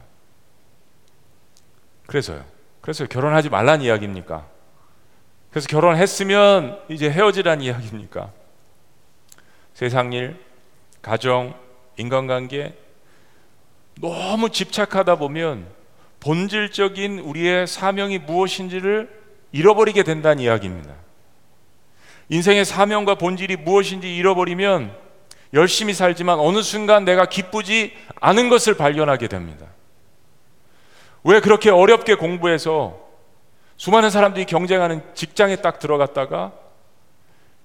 [2.07, 2.45] 그래서요.
[2.81, 4.47] 그래서 결혼하지 말란 이야기입니까?
[5.51, 8.31] 그래서 결혼했으면 이제 헤어지란 이야기입니까?
[9.75, 10.37] 세상 일,
[11.03, 11.55] 가정,
[11.97, 12.75] 인간관계,
[14.01, 15.67] 너무 집착하다 보면
[16.21, 19.09] 본질적인 우리의 사명이 무엇인지를
[19.53, 20.95] 잃어버리게 된다는 이야기입니다.
[22.29, 24.95] 인생의 사명과 본질이 무엇인지 잃어버리면
[25.55, 29.67] 열심히 살지만 어느 순간 내가 기쁘지 않은 것을 발견하게 됩니다.
[31.23, 32.99] 왜 그렇게 어렵게 공부해서
[33.77, 36.53] 수많은 사람들이 경쟁하는 직장에 딱 들어갔다가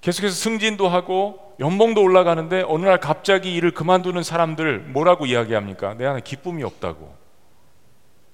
[0.02, 5.94] 계속해서 승진도 하고 연봉도 올라가는데 어느 날 갑자기 일을 그만두는 사람들 뭐라고 이야기합니까?
[5.94, 7.16] 내 안에 기쁨이 없다고.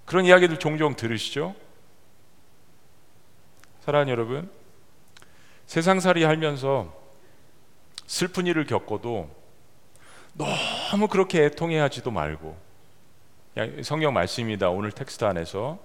[0.06, 1.54] 그런 이야기들 종종 들으시죠?
[3.82, 4.50] 사랑하는 여러분,
[5.66, 6.94] 세상살이 하면서
[8.06, 9.30] 슬픈 일을 겪어도
[10.34, 12.56] 너무 그렇게 애통해 하지도 말고
[13.84, 14.70] 성경 말씀입니다.
[14.70, 15.80] 오늘 텍스트 안에서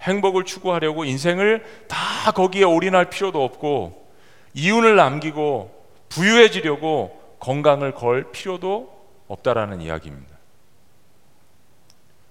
[0.00, 4.10] 행복을 추구하려고 인생을 다 거기에 올인할 필요도 없고
[4.54, 5.81] 이윤을 남기고
[6.14, 8.92] 부유해지려고 건강을 걸 필요도
[9.28, 10.36] 없다라는 이야기입니다.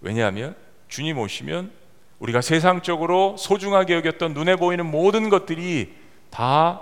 [0.01, 0.55] 왜냐하면
[0.87, 1.71] 주님 오시면
[2.19, 5.93] 우리가 세상적으로 소중하게 여겼던 눈에 보이는 모든 것들이
[6.29, 6.81] 다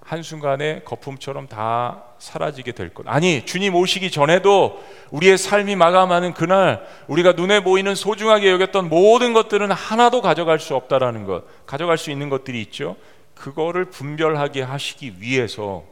[0.00, 3.06] 한순간에 거품처럼 다 사라지게 될 것.
[3.06, 9.70] 아니, 주님 오시기 전에도 우리의 삶이 마감하는 그날 우리가 눈에 보이는 소중하게 여겼던 모든 것들은
[9.70, 11.44] 하나도 가져갈 수 없다라는 것.
[11.66, 12.96] 가져갈 수 있는 것들이 있죠.
[13.34, 15.84] 그거를 분별하게 하시기 위해서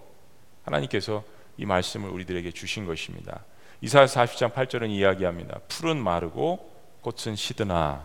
[0.69, 1.25] 하나님께서
[1.57, 3.41] 이 말씀을 우리들에게 주신 것입니다.
[3.81, 5.61] 이사야 40장 8절은 이야기합니다.
[5.69, 8.03] 풀은 마르고 꽃은 시드나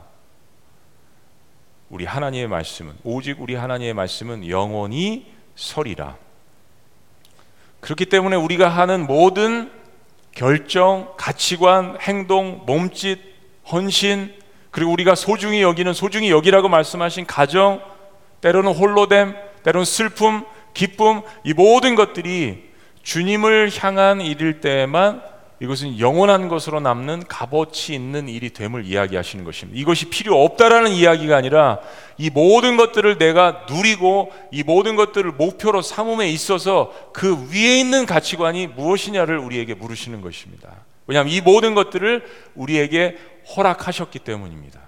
[1.89, 6.17] 우리 하나님의 말씀은 오직 우리 하나님의 말씀은 영원히 설이라.
[7.81, 9.71] 그렇기 때문에 우리가 하는 모든
[10.31, 13.19] 결정, 가치관, 행동, 몸짓,
[13.71, 14.33] 헌신,
[14.71, 17.83] 그리고 우리가 소중히 여기는 소중히 여기라고 말씀하신 가정,
[18.41, 22.71] 때로는 홀로됨, 때로는 슬픔, 기쁨, 이 모든 것들이
[23.03, 29.79] 주님을 향한 일일 때에만 이것은 영원한 것으로 남는 값어치 있는 일이 됨을 이야기하시는 것입니다.
[29.79, 31.79] 이것이 필요 없다라는 이야기가 아니라
[32.17, 38.67] 이 모든 것들을 내가 누리고 이 모든 것들을 목표로 삼음에 있어서 그 위에 있는 가치관이
[38.67, 40.69] 무엇이냐를 우리에게 물으시는 것입니다.
[41.07, 43.17] 왜냐하면 이 모든 것들을 우리에게
[43.55, 44.81] 허락하셨기 때문입니다.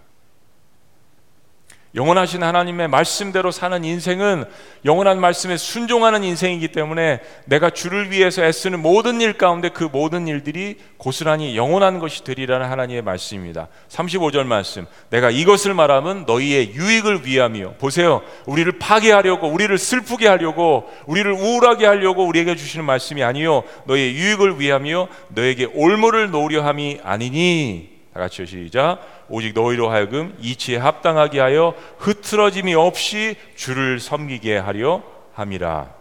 [1.96, 4.44] 영원하신 하나님의 말씀대로 사는 인생은
[4.84, 10.76] 영원한 말씀에 순종하는 인생이기 때문에 내가 주를 위해서 애쓰는 모든 일 가운데 그 모든 일들이
[10.98, 13.70] 고스란히 영원한 것이 되리라는 하나님의 말씀입니다.
[13.88, 14.86] 35절 말씀.
[15.10, 17.76] 내가 이것을 말하면 너희의 유익을 위함이요.
[17.80, 18.22] 보세요.
[18.46, 23.64] 우리를 파괴하려고, 우리를 슬프게 하려고, 우리를 우울하게 하려고 우리에게 주시는 말씀이 아니요.
[23.86, 25.08] 너희의 유익을 위함이요.
[25.30, 27.95] 너에게 올무를 놓으려 함이 아니니.
[28.16, 29.26] 다 같이 시작.
[29.28, 35.94] 오직 너희로 하여금 이치에 합당하게 하여 흐트러짐이 없이 주를 섬기게 하려 함이라.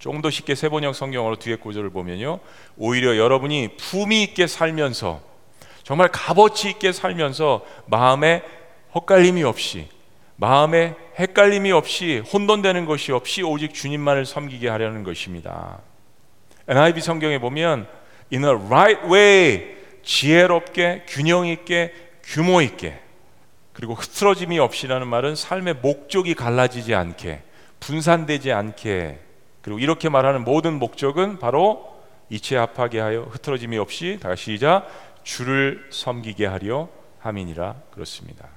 [0.00, 2.40] 조금 더 쉽게 세번역 성경으로 뒤에 구절을 보면요.
[2.76, 5.20] 오히려 여러분이 품위 있게 살면서
[5.84, 8.42] 정말 값어치 있게 살면서 마음에
[8.92, 9.86] 헛갈림이 없이
[10.34, 15.78] 마음에 헷갈림이 없이 혼돈되는 것이 없이 오직 주님만을 섬기게 하려는 것입니다.
[16.66, 17.86] NIV 성경에 보면
[18.32, 23.00] in a right way 지혜롭게 균형 있게 규모 있게
[23.72, 27.42] 그리고 흐트러짐이 없이라는 말은 삶의 목적이 갈라지지 않게
[27.80, 29.18] 분산되지 않게
[29.62, 34.88] 그리고 이렇게 말하는 모든 목적은 바로 이체 합하게 하여 흐트러짐이 없이 다시 시작
[35.22, 36.88] 주를 섬기게 하려
[37.20, 38.48] 함이니라 그렇습니다.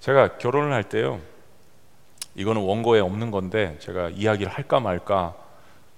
[0.00, 1.20] 제가 결혼을 할 때요.
[2.34, 5.34] 이거는 원고에 없는 건데 제가 이야기를 할까 말까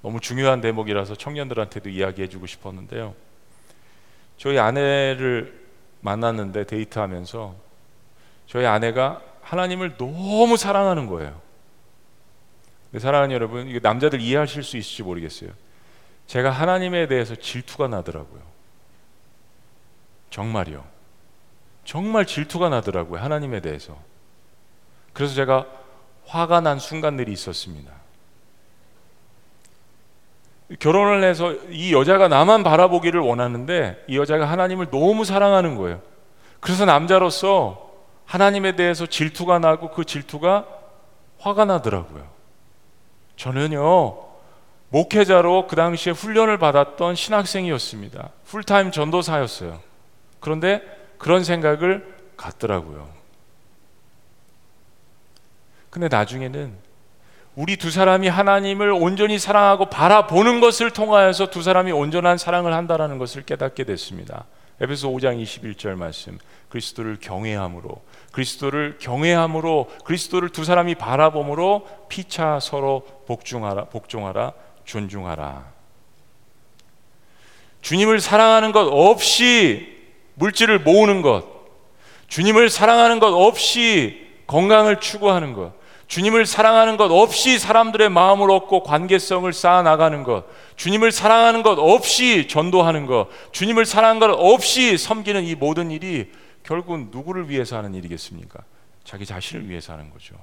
[0.02, 3.14] 너무 중요한 대목이라서 청년들한테도 이야기해 주고 싶었는데요.
[4.36, 5.64] 저희 아내를
[6.00, 7.54] 만났는데 데이트하면서
[8.46, 11.40] 저희 아내가 하나님을 너무 사랑하는 거예요.
[12.98, 15.50] 사랑하는 여러분, 이게 남자들 이해하실 수 있을지 모르겠어요.
[16.26, 18.40] 제가 하나님에 대해서 질투가 나더라고요.
[20.30, 20.84] 정말이요.
[21.84, 23.20] 정말 질투가 나더라고요.
[23.20, 23.98] 하나님에 대해서.
[25.12, 25.66] 그래서 제가
[26.26, 27.92] 화가 난 순간들이 있었습니다.
[30.78, 36.00] 결혼을 해서 이 여자가 나만 바라보기를 원하는데 이 여자가 하나님을 너무 사랑하는 거예요.
[36.60, 37.90] 그래서 남자로서
[38.24, 40.66] 하나님에 대해서 질투가 나고 그 질투가
[41.38, 42.26] 화가 나더라고요.
[43.36, 44.18] 저는요,
[44.88, 48.30] 목회자로 그 당시에 훈련을 받았던 신학생이었습니다.
[48.46, 49.80] 풀타임 전도사였어요.
[50.40, 50.82] 그런데
[51.18, 53.08] 그런 생각을 갖더라고요.
[55.90, 56.83] 근데 나중에는
[57.56, 63.42] 우리 두 사람이 하나님을 온전히 사랑하고 바라보는 것을 통하여서 두 사람이 온전한 사랑을 한다라는 것을
[63.44, 64.46] 깨닫게 됐습니다.
[64.80, 66.38] 에베소 5장 21절 말씀.
[66.68, 74.52] 그리스도를 경외함으로 그리스도를 경외함으로 그리스도를 두 사람이 바라봄으로 피차 서로 복종하라 복종하라
[74.84, 75.72] 존중하라.
[77.82, 79.94] 주님을 사랑하는 것 없이
[80.34, 81.44] 물질을 모으는 것,
[82.26, 85.74] 주님을 사랑하는 것 없이 건강을 추구하는 것,
[86.06, 90.44] 주님을 사랑하는 것 없이 사람들의 마음을 얻고 관계성을 쌓아 나가는 것,
[90.76, 96.30] 주님을 사랑하는 것 없이 전도하는 것, 주님을 사랑하는 것 없이 섬기는 이 모든 일이
[96.62, 98.60] 결국 누구를 위해서 하는 일이겠습니까?
[99.04, 100.34] 자기 자신을 위해서 하는 거죠.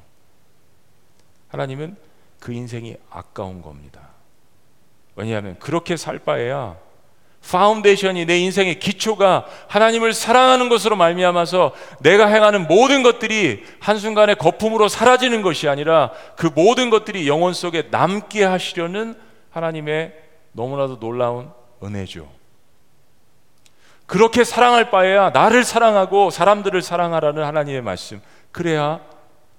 [1.49, 1.97] 하나님은
[2.39, 4.09] 그 인생이 아까운 겁니다.
[5.15, 6.77] 왜냐하면 그렇게 살 바에야
[7.49, 15.41] foundation이 내 인생의 기초가 하나님을 사랑하는 것으로 말미암아서 내가 행하는 모든 것들이 한순간에 거품으로 사라지는
[15.41, 19.15] 것이 아니라 그 모든 것들이 영원 속에 남게 하시려는
[19.49, 20.13] 하나님의
[20.53, 21.51] 너무나도 놀라운
[21.83, 22.29] 은혜죠.
[24.05, 28.21] 그렇게 사랑할 바에야 나를 사랑하고 사람들을 사랑하라는 하나님의 말씀.
[28.51, 29.01] 그래야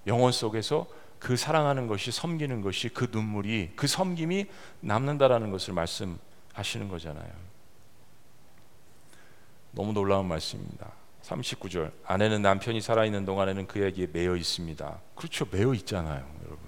[0.07, 0.87] 영원 속에서
[1.18, 4.47] 그 사랑하는 것이 섬기는 것이 그 눈물이 그 섬김이
[4.81, 7.52] 남는다라는 것을 말씀하시는 거잖아요.
[9.72, 10.92] 너무 놀라운 말씀입니다.
[11.22, 11.90] 39절.
[12.04, 15.00] 아내는 남편이 살아있는 동안에는 그에게 매여 있습니다.
[15.14, 15.46] 그렇죠.
[15.50, 16.62] 매여 있잖아요, 여러분.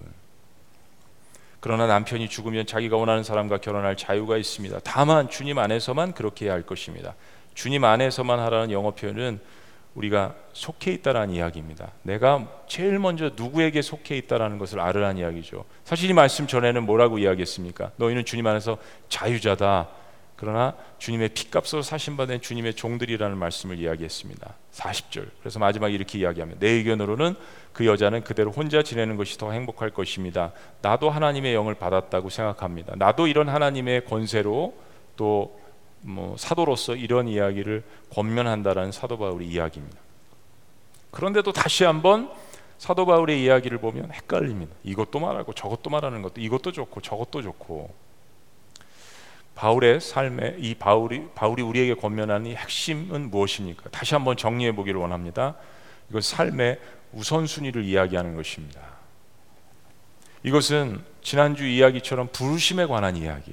[1.60, 4.80] 그러나 남편이 죽으면 자기가 원하는 사람과 결혼할 자유가 있습니다.
[4.84, 7.14] 다만 주님 안에서만 그렇게 해야 할 것입니다.
[7.54, 9.40] 주님 안에서만 하라는 영어 표현은
[9.94, 11.92] 우리가 속해 있다라는 이야기입니다.
[12.02, 15.64] 내가 제일 먼저 누구에게 속해 있다라는 것을 알으라는 이야기죠.
[15.84, 17.92] 사실 이 말씀 전에는 뭐라고 이야기했습니까?
[17.96, 18.76] 너희는 주님 안에서
[19.08, 19.88] 자유자다.
[20.44, 24.54] 그러나 주님의 피값으로 사신받은 주님의 종들이라는 말씀을 이야기했습니다.
[24.72, 25.28] 40절.
[25.40, 27.34] 그래서 마지막 이렇게 이야기하면 내 의견으로는
[27.72, 30.52] 그 여자는 그대로 혼자 지내는 것이 더 행복할 것입니다.
[30.82, 32.94] 나도 하나님의 영을 받았다고 생각합니다.
[32.96, 34.74] 나도 이런 하나님의 권세로
[35.16, 35.64] 또
[36.04, 39.98] 뭐 사도로서 이런 이야기를 권면한다라는 사도 바울의 이야기입니다.
[41.10, 42.30] 그런데도 다시 한번
[42.76, 44.74] 사도 바울의 이야기를 보면 헷갈립니다.
[44.84, 47.94] 이것도 말하고 저것도 말하는 것도 이것도 좋고 저것도 좋고
[49.54, 53.90] 바울의 삶에 이 바울이 바울이 우리에게 권면하는 이 핵심은 무엇입니까?
[53.90, 55.54] 다시 한번 정리해 보기를 원합니다.
[56.10, 56.78] 이것 삶의
[57.12, 58.80] 우선순위를 이야기하는 것입니다.
[60.42, 63.52] 이것은 지난주 이야기처럼 부르심에 관한 이야기.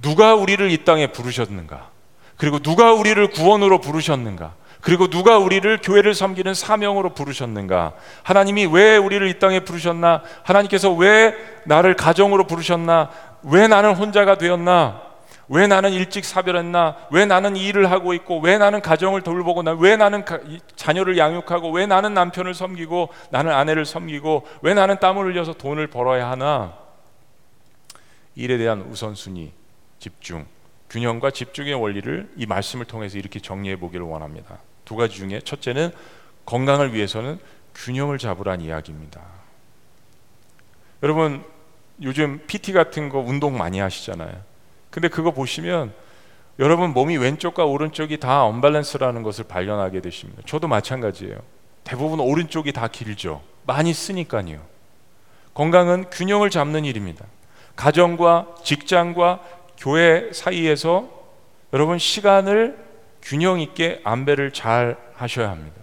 [0.00, 1.90] 누가 우리를 이 땅에 부르셨는가?
[2.36, 4.54] 그리고 누가 우리를 구원으로 부르셨는가?
[4.80, 7.92] 그리고 누가 우리를 교회를 섬기는 사명으로 부르셨는가?
[8.22, 10.22] 하나님이 왜 우리를 이 땅에 부르셨나?
[10.42, 11.34] 하나님께서 왜
[11.66, 13.10] 나를 가정으로 부르셨나?
[13.42, 15.09] 왜 나는 혼자가 되었나?
[15.52, 17.08] 왜 나는 일찍 사별했나?
[17.10, 18.38] 왜 나는 일을 하고 있고?
[18.38, 19.64] 왜 나는 가정을 돌보고?
[19.80, 20.24] 왜 나는
[20.76, 21.72] 자녀를 양육하고?
[21.72, 23.08] 왜 나는 남편을 섬기고?
[23.30, 24.46] 나는 아내를 섬기고?
[24.62, 26.78] 왜 나는 땀을 흘려서 돈을 벌어야 하나?
[28.36, 29.50] 일에 대한 우선순위,
[29.98, 30.46] 집중,
[30.88, 34.58] 균형과 집중의 원리를 이 말씀을 통해서 이렇게 정리해 보기를 원합니다.
[34.84, 35.90] 두 가지 중에 첫째는
[36.46, 37.40] 건강을 위해서는
[37.74, 39.20] 균형을 잡으란 이야기입니다.
[41.02, 41.44] 여러분
[42.02, 44.49] 요즘 PT 같은 거 운동 많이 하시잖아요.
[44.90, 45.92] 근데 그거 보시면
[46.58, 50.42] 여러분 몸이 왼쪽과 오른쪽이 다 언밸런스라는 것을 발견하게 되십니다.
[50.46, 51.38] 저도 마찬가지예요.
[51.84, 53.42] 대부분 오른쪽이 다 길죠.
[53.66, 54.60] 많이 쓰니까요.
[55.54, 57.24] 건강은 균형을 잡는 일입니다.
[57.76, 59.40] 가정과 직장과
[59.78, 61.08] 교회 사이에서
[61.72, 62.76] 여러분 시간을
[63.22, 65.76] 균형 있게 안배를 잘 하셔야 합니다.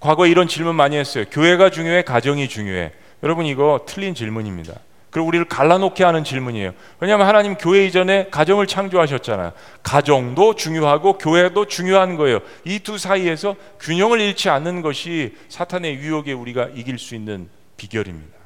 [0.00, 1.24] 과거에 이런 질문 많이 했어요.
[1.30, 2.92] 교회가 중요해, 가정이 중요해.
[3.22, 4.74] 여러분 이거 틀린 질문입니다.
[5.10, 6.72] 그리고 우리를 갈라놓게 하는 질문이에요.
[7.00, 9.52] 왜냐하면 하나님 교회 이전에 가정을 창조하셨잖아요.
[9.82, 12.38] 가정도 중요하고 교회도 중요한 거예요.
[12.64, 18.38] 이 두 사이에서 균형을 잃지 않는 것이 사탄의 유혹에 우리가 이길 수 있는 비결입니다.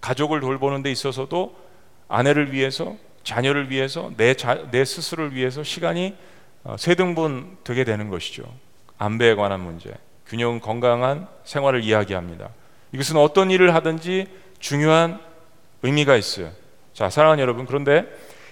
[0.00, 1.56] 가족을 돌보는 데 있어서도
[2.08, 6.14] 아내를 위해서, 자녀를 위해서, 내, 자, 내 스스로를 위해서 시간이
[6.64, 8.42] 어, 세 등분 되게 되는 것이죠.
[8.96, 9.90] 안배에 관한 문제,
[10.26, 12.48] 균형 건강한 생활을 이야기합니다.
[12.92, 14.26] 이것은 어떤 일을 하든지
[14.58, 15.20] 중요한
[15.82, 16.50] 의미가 있어요.
[16.92, 18.06] 자, 사랑하는 여러분, 그런데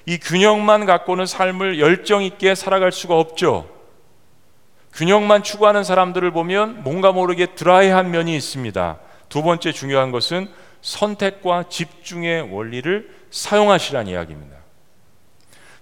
[0.07, 3.69] 이 균형만 갖고는 삶을 열정 있게 살아갈 수가 없죠.
[4.95, 8.99] 균형만 추구하는 사람들을 보면 뭔가 모르게 드라이한 면이 있습니다.
[9.29, 10.49] 두 번째 중요한 것은
[10.81, 14.57] 선택과 집중의 원리를 사용하시라는 이야기입니다.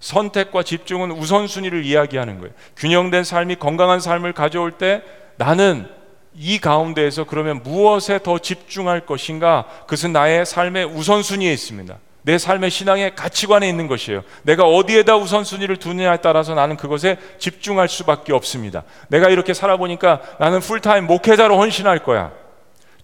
[0.01, 2.55] 선택과 집중은 우선순위를 이야기하는 거예요.
[2.77, 5.03] 균형된 삶이 건강한 삶을 가져올 때
[5.37, 5.89] 나는
[6.35, 9.67] 이 가운데에서 그러면 무엇에 더 집중할 것인가?
[9.83, 11.97] 그것은 나의 삶의 우선순위에 있습니다.
[12.23, 14.23] 내 삶의 신앙의 가치관에 있는 것이에요.
[14.43, 18.83] 내가 어디에다 우선순위를 두느냐에 따라서 나는 그것에 집중할 수밖에 없습니다.
[19.09, 22.33] 내가 이렇게 살아보니까 나는 풀타임 목회자로 헌신할 거야.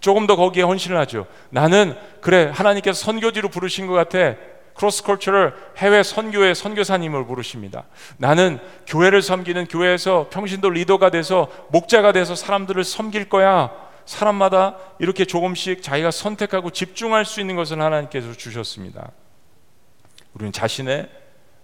[0.01, 1.27] 조금 더 거기에 헌신을 하죠.
[1.51, 4.37] 나는 그래 하나님께서 선교지로 부르신 것 같아.
[4.81, 7.85] 크로스컬처럴 해외 선교의 선교사님을 부르십니다.
[8.17, 13.71] 나는 교회를 섬기는 교회에서 평신도 리더가 돼서 목자가 돼서 사람들을 섬길 거야.
[14.07, 19.13] 사람마다 이렇게 조금씩 자기가 선택하고 집중할 수 있는 것을 하나님께서 주셨습니다.
[20.33, 21.09] 우리는 자신의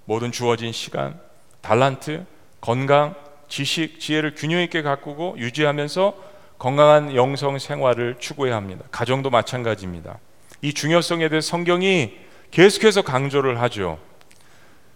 [0.04, 1.18] 모든 주어진 시간,
[1.62, 2.24] 달란트,
[2.60, 3.14] 건강,
[3.48, 6.14] 지식, 지혜를 균형 있게 가꾸고 유지하면서
[6.58, 8.84] 건강한 영성 생활을 추구해야 합니다.
[8.90, 10.18] 가정도 마찬가지입니다.
[10.62, 13.98] 이 중요성에 대해 성경이 계속해서 강조를 하죠.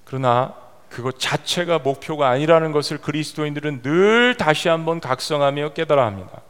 [0.05, 0.55] 그러나
[0.89, 6.43] 그것 자체가 목표가 아니라는 것을 그리스도인들은 늘 다시 한번 각성하며 깨달아 합니다.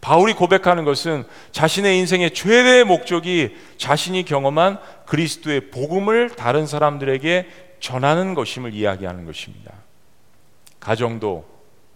[0.00, 7.48] 바울이 고백하는 것은 자신의 인생의 최대의 목적이 자신이 경험한 그리스도의 복음을 다른 사람들에게
[7.80, 9.72] 전하는 것임을 이야기하는 것입니다.
[10.78, 11.44] 가정도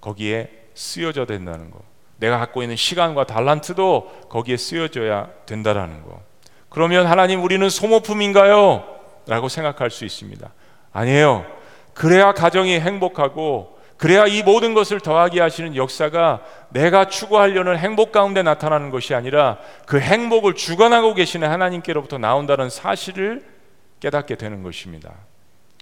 [0.00, 1.80] 거기에 쓰여져 된다는 것.
[2.16, 6.31] 내가 갖고 있는 시간과 달란트도 거기에 쓰여져야 된다라는 것.
[6.72, 8.82] 그러면 하나님 우리는 소모품인가요?
[9.26, 10.50] 라고 생각할 수 있습니다.
[10.92, 11.44] 아니에요.
[11.92, 18.90] 그래야 가정이 행복하고 그래야 이 모든 것을 더하게 하시는 역사가 내가 추구하려는 행복 가운데 나타나는
[18.90, 23.44] 것이 아니라 그 행복을 주관하고 계시는 하나님께로부터 나온다는 사실을
[24.00, 25.12] 깨닫게 되는 것입니다.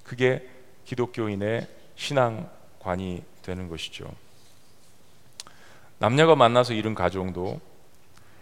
[0.04, 0.44] 그게
[0.84, 4.06] 기독교인의 신앙관이 되는 것이죠.
[5.98, 7.60] 남녀가 만나서 이룬 가정도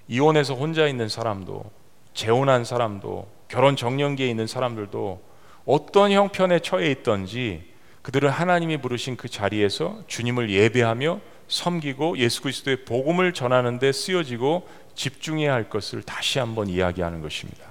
[0.09, 1.79] 이혼해서 혼자 있는 사람도
[2.19, 5.23] 재혼한 사람도 결혼 정년기에 있는 사람들도
[5.65, 7.63] 어떤 형편에 처해 있던지
[8.03, 15.53] 그들은 하나님이 부르신 그 자리에서 주님을 예배하며 섬기고 예수 그리스도의 복음을 전하는 데 쓰여지고 집중해야
[15.53, 17.65] 할 것을 다시 한번 이야기하는 것입니다.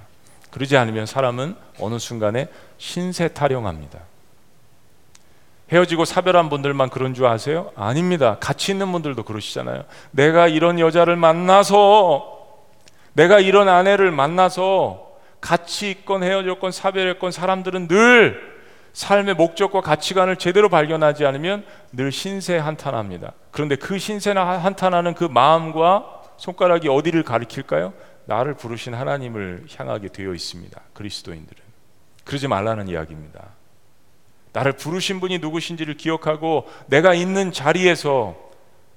[0.50, 3.98] 그러지 않으면 사람은 어느 순간에 신세 타령합니다.
[5.70, 7.70] 헤어지고 사별한 분들만 그런 줄 아세요?
[7.76, 8.38] 아닙니다.
[8.40, 9.84] 같이 있는 분들도 그러시잖아요.
[10.12, 12.37] 내가 이런 여자를 만나서
[13.12, 15.08] 내가 이런 아내를 만나서
[15.40, 18.58] 같이 있건 헤어졌건 사별했건 사람들은 늘
[18.92, 23.32] 삶의 목적과 가치관을 제대로 발견하지 않으면 늘 신세 한탄합니다.
[23.50, 27.92] 그런데 그 신세나 한탄하는 그 마음과 손가락이 어디를 가리킬까요?
[28.24, 30.80] 나를 부르신 하나님을 향하게 되어 있습니다.
[30.94, 31.62] 그리스도인들은.
[32.24, 33.42] 그러지 말라는 이야기입니다.
[34.52, 38.36] 나를 부르신 분이 누구신지를 기억하고 내가 있는 자리에서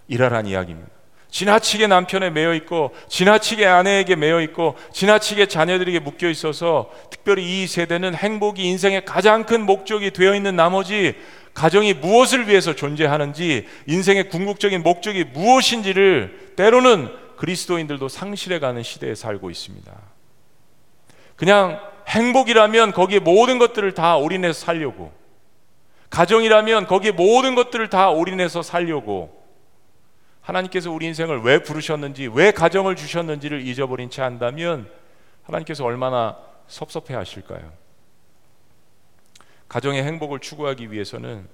[0.08, 0.92] 일하라는 이야기입니다.
[1.32, 8.14] 지나치게 남편에 매여 있고 지나치게 아내에게 매여 있고 지나치게 자녀들에게 묶여 있어서 특별히 이 세대는
[8.14, 11.16] 행복이 인생의 가장 큰 목적이 되어 있는 나머지
[11.54, 19.92] 가정이 무엇을 위해서 존재하는지, 인생의 궁극적인 목적이 무엇인지를 때로는 그리스도인들도 상실해가는 시대에 살고 있습니다.
[21.36, 25.12] 그냥 행복이라면 거기에 모든 것들을 다 올인해서 살려고,
[26.10, 29.41] 가정이라면 거기에 모든 것들을 다 올인해서 살려고,
[30.42, 34.90] 하나님께서 우리 인생을 왜 부르셨는지, 왜 가정을 주셨는지를 잊어버린 채 한다면
[35.44, 36.38] 하나님께서 얼마나
[36.68, 37.72] 섭섭해 하실까요?
[39.68, 41.48] 가정의 행복을 추구하기 위해서는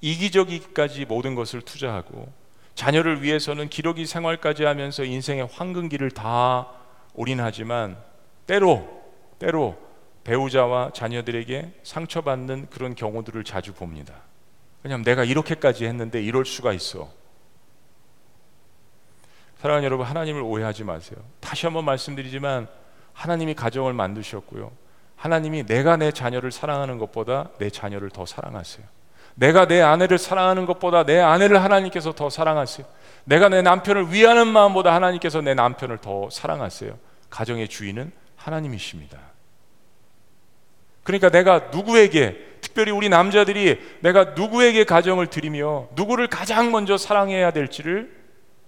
[0.00, 2.32] 이기적이기까지 모든 것을 투자하고
[2.74, 6.68] 자녀를 위해서는 기러기 생활까지 하면서 인생의 황금기를 다
[7.14, 7.98] 올인하지만
[8.46, 9.02] 때로
[9.38, 9.76] 때로
[10.24, 14.14] 배우자와 자녀들에게 상처받는 그런 경우들을 자주 봅니다.
[14.82, 17.10] 왜냐하면 내가 이렇게까지 했는데 이럴 수가 있어.
[19.60, 21.18] 사랑하는 여러분, 하나님을 오해하지 마세요.
[21.38, 22.66] 다시 한번 말씀드리지만
[23.12, 24.72] 하나님이 가정을 만드셨고요.
[25.16, 28.86] 하나님이 내가 내 자녀를 사랑하는 것보다 내 자녀를 더 사랑하세요.
[29.34, 32.86] 내가 내 아내를 사랑하는 것보다 내 아내를 하나님께서 더 사랑하세요.
[33.24, 36.96] 내가 내 남편을 위하는 마음보다 하나님께서 내 남편을 더 사랑하세요.
[37.28, 39.18] 가정의 주인은 하나님이십니다.
[41.02, 48.19] 그러니까 내가 누구에게 특별히 우리 남자들이 내가 누구에게 가정을 드리며 누구를 가장 먼저 사랑해야 될지를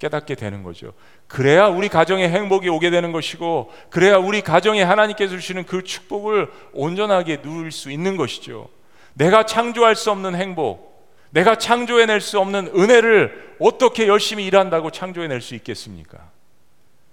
[0.03, 0.93] 깨닫게 되는 거죠.
[1.29, 7.41] 그래야 우리 가정에 행복이 오게 되는 것이고, 그래야 우리 가정에 하나님께서 주시는 그 축복을 온전하게
[7.41, 8.69] 누릴 수 있는 것이죠.
[9.15, 15.55] 내가 창조할 수 없는 행복, 내가 창조해낼 수 없는 은혜를 어떻게 열심히 일한다고 창조해낼 수
[15.55, 16.19] 있겠습니까?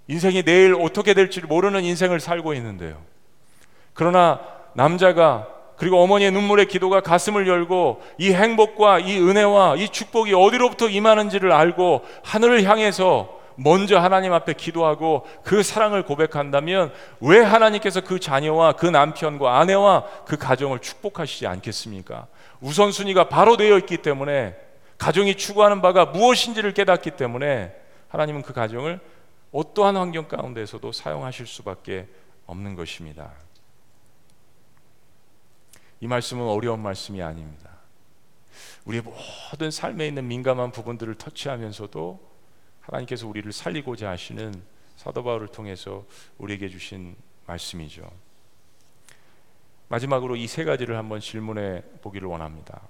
[0.08, 3.00] 인생이 내일 어떻게 될지 모르는 인생을 살고 있는데요.
[3.94, 4.40] 그러나
[4.74, 5.46] 남자가
[5.80, 12.04] 그리고 어머니의 눈물의 기도가 가슴을 열고 이 행복과 이 은혜와 이 축복이 어디로부터 임하는지를 알고
[12.22, 19.58] 하늘을 향해서 먼저 하나님 앞에 기도하고 그 사랑을 고백한다면 왜 하나님께서 그 자녀와 그 남편과
[19.58, 22.26] 아내와 그 가정을 축복하시지 않겠습니까?
[22.60, 24.56] 우선순위가 바로 되어 있기 때문에
[24.98, 27.72] 가정이 추구하는 바가 무엇인지를 깨닫기 때문에
[28.08, 29.00] 하나님은 그 가정을
[29.50, 32.06] 어떠한 환경 가운데서도 사용하실 수밖에
[32.44, 33.30] 없는 것입니다.
[36.00, 37.70] 이 말씀은 어려운 말씀이 아닙니다.
[38.84, 42.30] 우리의 모든 삶에 있는 민감한 부분들을 터치하면서도
[42.80, 44.62] 하나님께서 우리를 살리고자 하시는
[44.96, 46.04] 사도 바울을 통해서
[46.38, 47.14] 우리에게 주신
[47.46, 48.10] 말씀이죠.
[49.88, 52.80] 마지막으로 이 세 가지를 한번 질문해 보기를 원합니다.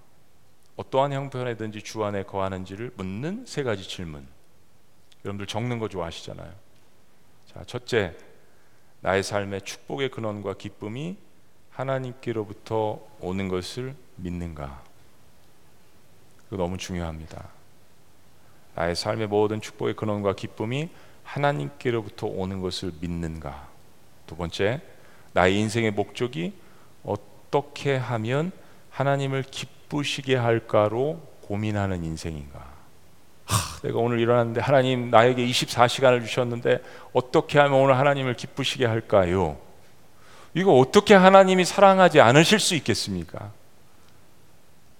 [0.76, 4.26] 어떠한 형편에든지 주 안에 거하는지를 묻는 세 가지 질문.
[5.24, 6.52] 여러분들 적는 거 좋아하시잖아요.
[7.46, 8.16] 자, 첫째,
[9.00, 11.16] 나의 삶의 축복의 근원과 기쁨이
[11.80, 14.82] 하나님께로부터 오는 것을 믿는가?
[16.44, 17.48] 그거 너무 중요합니다.
[18.74, 20.90] 나의 삶의 모든 축복의 근원과 기쁨이
[21.24, 23.68] 하나님께로부터 오는 것을 믿는가?
[24.26, 24.80] 두 번째,
[25.32, 26.54] 나의 인생의 목적이
[27.04, 28.52] 어떻게 하면
[28.90, 32.58] 하나님을 기쁘시게 할까로 고민하는 인생인가?
[33.46, 39.69] 하, 내가 오늘 일어났는데 하나님 나에게 24시간을 주셨는데 어떻게 하면 오늘 하나님을 기쁘시게 할까요?
[40.54, 43.52] 이거 어떻게 하나님이 사랑하지 않으실 수 있겠습니까?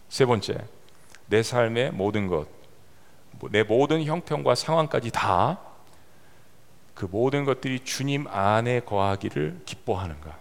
[0.09, 0.59] 세 번째,
[1.27, 2.47] 내 삶의 모든 것,
[3.51, 5.71] 내 모든 형편과 상황까지 다
[7.01, 10.39] 그 모든 것들이 주님 안에 거하기를 기뻐하는가?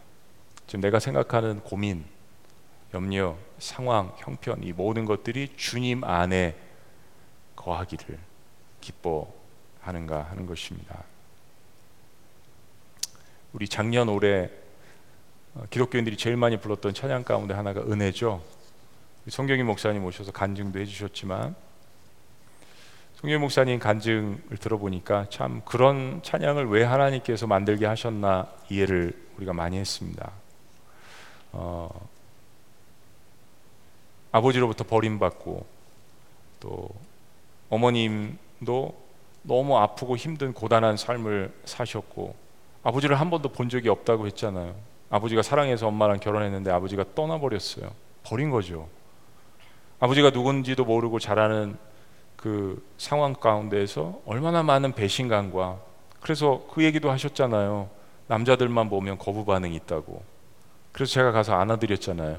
[0.68, 2.04] 지금 내가 생각하는 고민,
[2.94, 6.58] 염려, 상황, 형편 이 모든 것들이 주님 안에
[7.56, 8.20] 거하기를
[8.82, 11.02] 기뻐하는가 하는 것입니다.
[13.54, 14.50] 우리 작년 올해 어,
[15.70, 18.42] 기독교인들이 제일 많이 불렀던 찬양 가운데 하나가 은혜죠.
[19.28, 21.56] 성경희 목사님 오셔서 간증도 해주셨지만
[23.16, 30.32] 성경희 목사님 간증을 들어보니까 참 그런 찬양을 왜 하나님께서 만들게 하셨나 이해를 우리가 많이 했습니다.
[31.52, 32.08] 어,
[34.32, 35.66] 아버지로부터 버림받고
[36.62, 36.90] 또
[37.70, 39.10] 어머님도
[39.44, 42.36] 너무 아프고 힘든 고단한 삶을 사셨고
[42.84, 44.76] 아버지를 한 번도 본 적이 없다고 했잖아요.
[45.10, 47.90] 아버지가 사랑해서 엄마랑 결혼했는데 아버지가 떠나버렸어요.
[48.24, 48.88] 버린 거죠.
[50.00, 51.78] 아버지가 누군지도 모르고 자라는
[52.36, 55.80] 그 상황 가운데에서 얼마나 많은 배신감과
[56.22, 57.90] 그래서 그 얘기도 하셨잖아요.
[58.28, 60.24] 남자들만 보면 거부 반응이 있다고.
[60.92, 62.38] 그래서 제가 가서 안아드렸잖아요.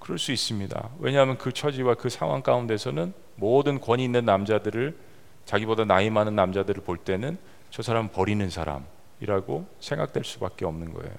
[0.00, 0.88] 그럴 수 있습니다.
[0.98, 4.96] 왜냐하면 그 처지와 그 상황 가운데서는 모든 권위 있는 남자들을
[5.44, 7.38] 자기보다 나이 많은 남자들을 볼 때는
[7.70, 8.84] 저 사람 버리는 사람,
[9.20, 11.12] 이라고 생각될 수밖에 없는 거예요.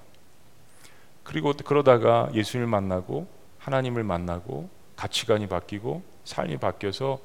[1.23, 3.27] 그리고 그러다가 예수님을 만나고
[3.59, 7.19] 하나님을 만나고 가치관이 바뀌고 삶이 바뀌어서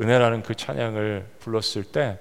[0.00, 2.18] 은혜라는 그 찬양을 불렀을 때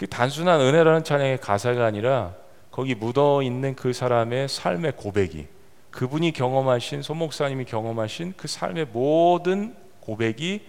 [0.00, 2.34] 그 단순한 은혜라는 찬양의 가사가 아니라
[2.70, 5.46] 거기 묻어 있는 그 사람의 삶의 고백이
[5.90, 10.64] 그분이 경험하신 손 목사님이 경험하신 그 삶의 모든 고백이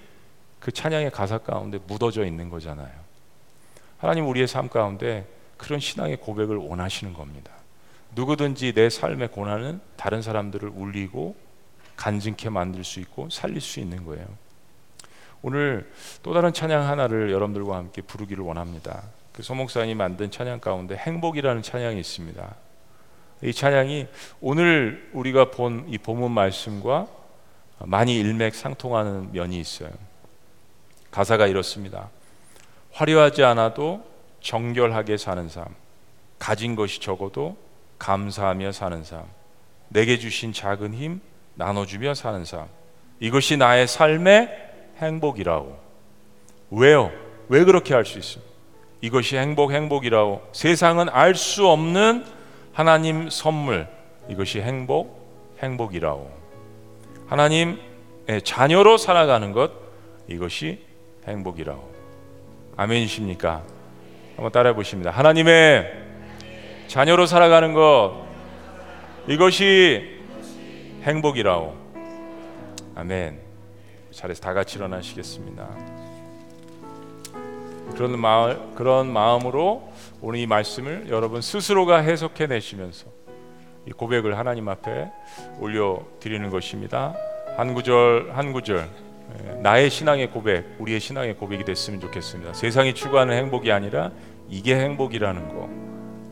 [0.59, 2.91] 그 찬양의 가사 가운데 묻어져 있는 거잖아요.
[3.99, 5.25] 하나님 우리의 삶 가운데
[5.61, 7.51] 그런 신앙의 고백을 원하시는 겁니다.
[8.15, 11.35] 누구든지 내 삶의 고난은 다른 사람들을 울리고
[11.95, 14.25] 간증케 만들 수 있고 살릴 수 있는 거예요.
[15.43, 15.91] 오늘
[16.23, 19.03] 또 다른 찬양 하나를 여러분들과 함께 부르기를 원합니다.
[19.33, 22.55] 그 소목사님이 만든 찬양 가운데 행복이라는 찬양이 있습니다.
[23.43, 24.07] 이 찬양이
[24.39, 27.07] 오늘 우리가 본 이 본문 말씀과
[27.79, 29.91] 많이 일맥상통하는 면이 있어요.
[31.11, 32.09] 가사가 이렇습니다.
[32.91, 34.10] 화려하지 않아도
[34.41, 35.65] 정결하게 사는 삶,
[36.39, 37.55] 가진 것이 적어도
[37.99, 39.23] 감사하며 사는 삶,
[39.89, 41.21] 내게 주신 작은 힘
[41.55, 42.67] 나눠주며 사는 삶,
[43.19, 44.49] 이것이 나의 삶의
[44.97, 45.77] 행복이라고.
[46.71, 47.11] 왜요?
[47.49, 48.43] 왜 그렇게 할 수 있어요?
[49.01, 50.41] 이것이 행복, 행복이라고.
[50.53, 52.25] 세상은 알 수 없는
[52.71, 53.87] 하나님 선물.
[54.29, 55.19] 이것이 행복,
[55.61, 56.31] 행복이라고.
[57.27, 57.77] 하나님의
[58.43, 59.71] 자녀로 살아가는 것.
[60.27, 60.85] 이것이
[61.27, 61.91] 행복이라고.
[62.77, 63.63] 아멘이십니까?
[64.41, 65.11] 한번 따라해 보십니다.
[65.11, 65.93] 하나님의
[66.87, 68.25] 자녀로 살아가는 것.
[69.27, 70.19] 이것이
[71.03, 71.75] 행복이라고.
[72.95, 73.39] 아멘.
[74.09, 75.69] 자리에서 다 같이 일어나시겠습니다.
[77.93, 83.05] 그런 마음 그런 마음으로 오늘 이 말씀을 여러분 스스로가 해석해 내시면서
[83.87, 85.11] 이 고백을 하나님 앞에
[85.59, 87.13] 올려 드리는 것입니다.
[87.57, 88.89] 한 구절 한 구절
[89.39, 92.53] 예, 나의 신앙의 고백, 우리의 신앙의 고백이 됐으면 좋겠습니다.
[92.53, 94.11] 세상이 추구하는 행복이 아니라
[94.51, 95.69] 이게 행복이라는 거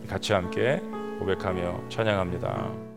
[0.10, 0.82] 같이 함께
[1.20, 2.89] 고백하며 찬양합니다.